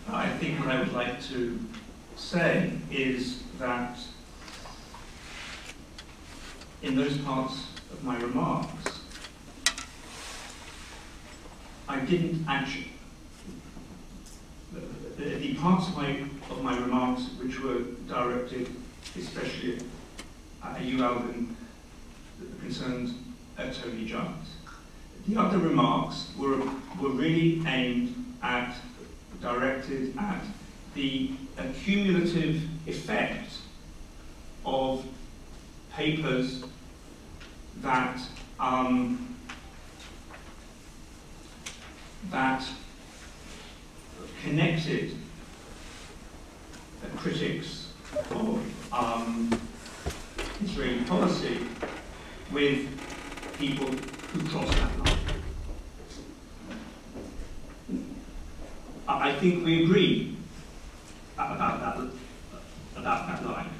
[0.08, 1.58] I think what I would like to
[2.16, 3.98] say is that
[6.82, 7.73] in those parts
[8.04, 9.00] my remarks,
[11.88, 12.92] I didn't actually,
[15.16, 18.68] the, the, parts of my, of my remarks which were directed
[19.18, 19.78] especially
[20.62, 21.56] at you, Alvin,
[22.60, 23.14] concerned
[23.58, 24.48] uh, Tony Jones.
[25.28, 26.58] The other remarks were,
[27.00, 28.74] were really aimed at
[29.40, 30.42] directed at
[30.94, 33.50] the accumulative effect
[34.64, 35.04] of
[35.92, 36.64] papers
[37.82, 38.20] that
[38.58, 39.36] um,
[42.30, 42.64] that
[44.42, 45.14] connected
[47.02, 47.88] the critics
[48.30, 49.60] of um,
[50.62, 51.66] Israeli policy
[52.52, 52.88] with
[53.58, 55.18] people who crossed that line.
[59.08, 60.36] I I think we agree
[61.34, 62.08] about that,
[62.96, 63.70] about that line.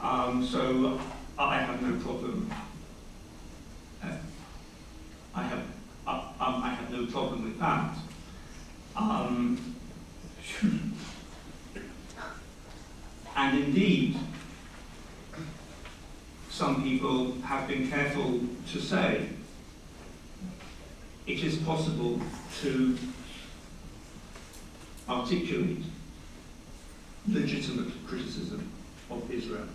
[0.00, 1.00] Um, so
[1.38, 2.50] I have no problem.
[4.02, 4.08] Uh,
[5.34, 5.62] I have,
[6.06, 6.10] uh,
[6.40, 7.96] um, I have no problem with that.
[8.96, 9.74] Um,
[13.36, 14.16] and indeed,
[16.50, 18.40] some people have been careful
[18.72, 19.28] to say
[21.26, 22.20] it is possible
[22.60, 22.98] to
[25.08, 25.84] articulate
[27.28, 28.68] legitimate criticism
[29.10, 29.66] of Israel.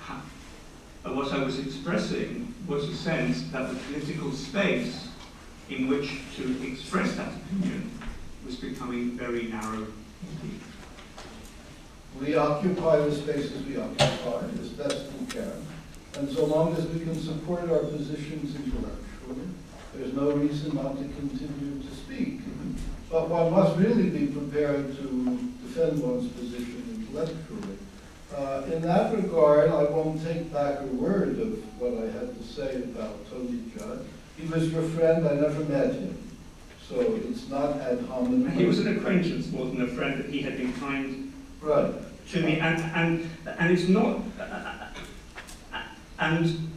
[0.00, 0.22] Ha-
[1.04, 3.74] and What I was expressing was a sense that the
[4.32, 5.08] political space
[5.68, 7.90] in which to express that opinion
[8.44, 9.86] was becoming very narrow
[10.22, 10.60] indeed.
[12.20, 15.52] We occupy the spaces we occupy as best we can.
[16.14, 19.48] And so long as we can support our positions intellectually,
[19.94, 22.40] there's no reason not to continue to speak.
[23.10, 27.78] But one must really be prepared to defend one's position intellectually.
[28.34, 32.42] Uh, in that regard, I won't take back a word of what I had to
[32.42, 33.98] say about Tony Judt.
[34.42, 36.18] He was your friend, I never met him.
[36.88, 38.50] So it's not ad hominem.
[38.50, 41.94] He was an acquaintance more than a friend that he had been kind Right.
[42.32, 44.20] to me, and and and it's not,
[46.18, 46.68] and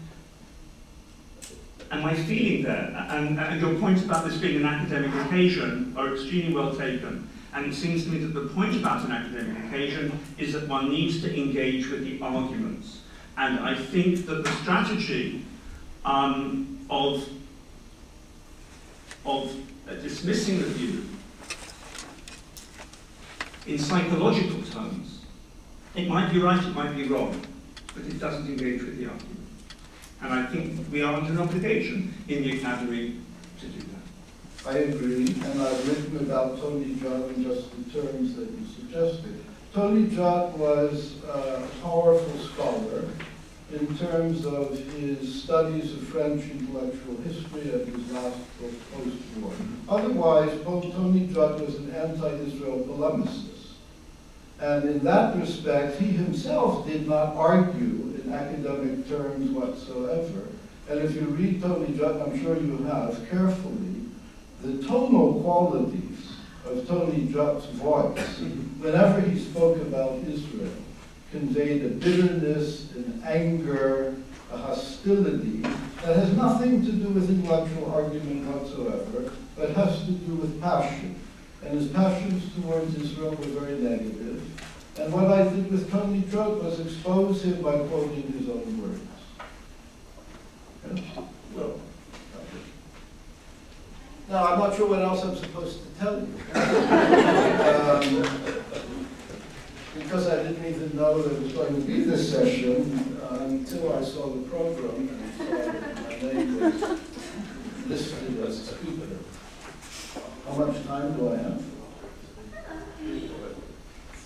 [1.92, 6.14] and my feeling there, and, and your points about this being an academic occasion are
[6.14, 7.28] extremely well taken.
[7.54, 10.90] And it seems to me that the point about an academic occasion is that one
[10.90, 13.02] needs to engage with the arguments.
[13.38, 15.46] And I think that the strategy
[16.04, 17.28] um, of
[19.26, 19.52] of
[19.90, 21.06] uh, dismissing the view
[23.68, 25.22] in psychological terms.
[25.96, 27.42] It might be right, it might be wrong,
[27.96, 29.40] but it doesn't engage with the argument.
[30.22, 33.16] And I think we are under an obligation in the Academy
[33.60, 34.70] to do that.
[34.70, 39.44] I agree, and I've written about Tony Judt in just the terms that you suggested.
[39.74, 43.04] Tony Judt was a powerful scholar
[43.76, 49.54] in terms of his studies of French intellectual history and his last book, post-war.
[49.90, 53.74] Otherwise, Pope Tony Judt was an anti-Israel polemicist.
[54.62, 60.48] And in that respect, he himself did not argue in academic terms whatsoever.
[60.90, 64.06] And if you read Tony Judt, I'm sure you have, carefully,
[64.62, 66.32] the tonal qualities
[66.66, 68.40] of Tony Judt's voice,
[68.80, 70.72] whenever he spoke about Israel,
[71.36, 74.16] conveyed a bitterness, an anger,
[74.52, 75.62] a hostility
[76.04, 81.20] that has nothing to do with intellectual argument whatsoever, but has to do with passion.
[81.64, 84.44] And his passions towards Israel were very negative.
[84.98, 89.02] And what I did with Tony Judt was expose him by quoting his own words.
[90.86, 91.24] Yeah?
[91.54, 91.80] Well,
[94.30, 96.34] now, I'm not sure what else I'm supposed to tell you.
[98.66, 98.95] Um,
[99.98, 104.04] Because I didn't even know there was going to be this session uh, until I
[104.04, 105.44] saw the program and saw
[106.04, 107.00] my name was
[107.88, 109.18] listed as a speaker.
[110.48, 111.64] How much time do I have?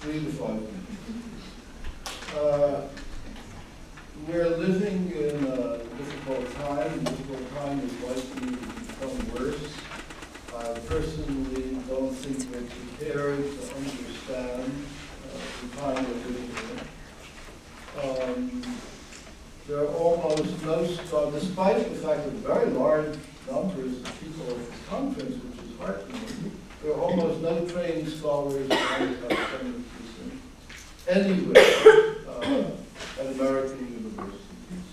[0.01, 2.35] Three to five minutes.
[2.35, 2.87] Uh,
[4.27, 7.03] We're living in a difficult time.
[7.03, 9.73] The difficult time is likely to become worse.
[10.55, 14.85] I personally don't think we're prepared to understand
[15.77, 16.49] time we're living
[17.95, 18.01] in.
[18.03, 18.75] Um,
[19.67, 23.15] There are almost no, scho- despite the fact that very large
[23.47, 28.67] numbers of people at this conference, which is heartening, there are almost no trained scholars
[31.07, 32.71] anywhere uh,
[33.19, 34.85] at American universities.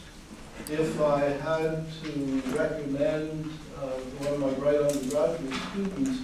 [0.68, 3.86] If I had to recommend uh,
[4.20, 6.20] one of my bright undergraduate students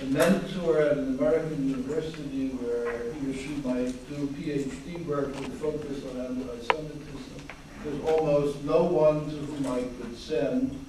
[0.00, 5.60] a mentor at an American university where he or she might do PhD work with
[5.60, 7.40] focus on anti-Semitism,
[7.84, 10.84] there's almost no one to whom I could send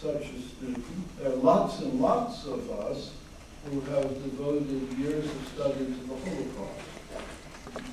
[0.00, 1.18] such a student.
[1.18, 3.12] There are lots and lots of us
[3.70, 6.88] who have devoted years of study to the Holocaust.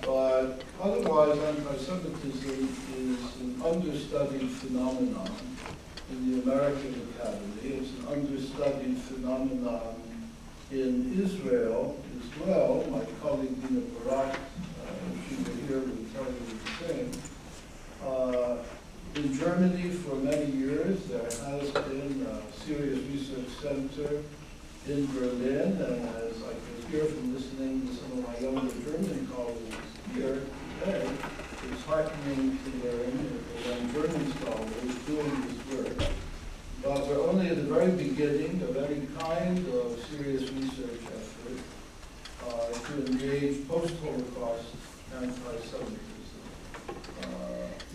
[0.01, 5.29] But otherwise, anti-Semitism is an understudied phenomenon
[6.09, 7.53] in the American Academy.
[7.63, 9.98] It's an understudied phenomenon
[10.71, 12.85] in Israel as well.
[12.91, 14.39] My colleague Dina Barak, uh,
[15.13, 17.11] if she were here, would tell you the same.
[18.05, 18.57] Uh,
[19.15, 24.23] in Germany, for many years, there has been a serious research center
[24.87, 29.27] in Berlin, and as I can hear from listening to some of my younger German
[29.35, 29.75] colleagues
[30.13, 30.41] here
[30.79, 31.09] today,
[31.71, 36.09] it's heartening to learn that there are German scholars doing this work.
[36.83, 41.59] But we're only at the very beginning of any kind of serious research effort
[42.47, 44.75] uh, to engage post-Holocaust
[45.13, 45.99] anti-Semitism.
[47.21, 47.27] Uh,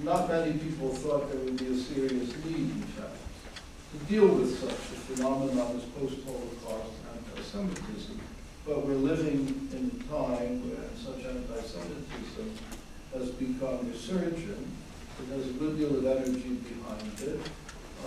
[0.03, 3.17] Not many people thought there would be a serious need, in fact,
[3.93, 8.21] to deal with such a phenomenon as post-Holocaust anti-Semitism.
[8.67, 12.59] But we're living in a time where such anti-Semitism
[13.15, 14.69] has become resurgent.
[15.23, 17.41] It has a good deal of energy behind it.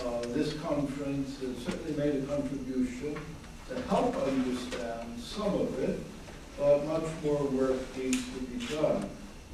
[0.06, 3.18] Uh, This conference has certainly made a contribution
[3.70, 6.00] to help understand some of it,
[6.58, 9.10] but much more work needs to be done.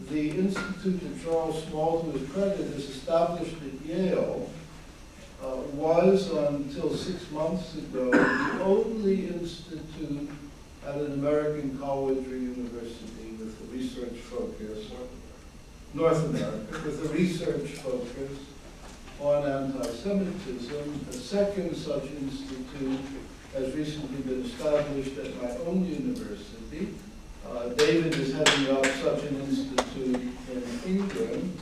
[0.09, 4.49] The institute that Charles Small, to his credit, has established at Yale
[5.41, 10.29] uh, was until six months ago the only institute
[10.85, 14.91] at an American college or university with a research focus,
[15.93, 18.37] North America, with a research focus
[19.23, 21.05] on anti-Semitism.
[21.09, 22.99] A second such institute
[23.53, 26.93] has recently been established at my own university.
[27.47, 30.21] Uh, David is heading up such an institute
[30.51, 31.57] in England.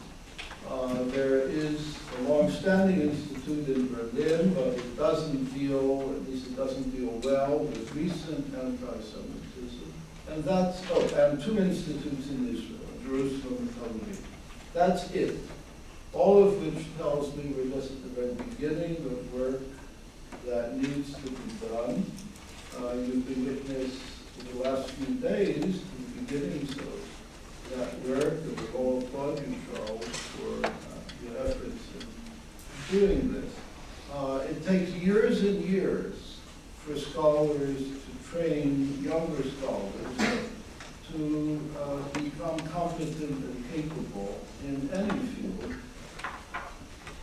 [0.69, 6.55] Uh, There is a long-standing institute in Berlin, but it doesn't deal, at least it
[6.55, 9.93] doesn't deal well with recent anti-Semitism.
[10.29, 14.17] And that's, oh, and two institutes in Israel, Jerusalem and Tel Aviv.
[14.73, 15.37] That's it.
[16.13, 19.61] All of which tells me we're just at the very beginning of work
[20.45, 22.05] that needs to be done.
[22.77, 23.97] Uh, You've been witness
[24.39, 26.99] in the last few days to the beginnings of
[27.75, 29.37] that work, and we all applaud
[29.73, 30.69] Charles, for uh,
[31.23, 31.83] your efforts
[32.91, 33.53] in doing this.
[34.13, 36.39] Uh, It takes years and years
[36.79, 40.39] for scholars to train younger scholars
[41.13, 45.75] to uh, become competent and capable in any field.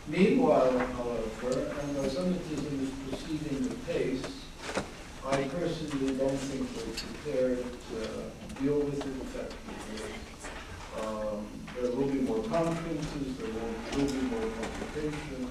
[0.09, 4.23] Meanwhile, however, anti-Semitism is proceeding at pace.
[5.23, 10.09] I personally don't think we're prepared to deal with it effectively.
[10.99, 11.45] Um,
[11.79, 15.49] there will be more conferences, there will, will be more publications.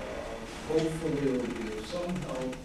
[0.00, 2.56] Uh, Hopefully it'll be of some help,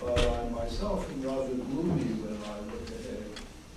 [0.00, 3.24] but I myself am rather gloomy when I look ahead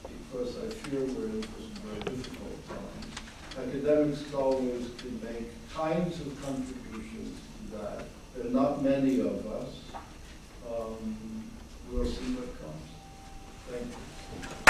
[0.04, 3.03] because I fear we're in for some very difficult times
[3.58, 7.40] academic scholars can make kinds of contributions
[7.70, 8.06] to that.
[8.36, 9.76] There are not many of us.
[10.68, 11.44] Um,
[11.92, 12.90] we'll see what comes.
[13.70, 14.63] Thank you.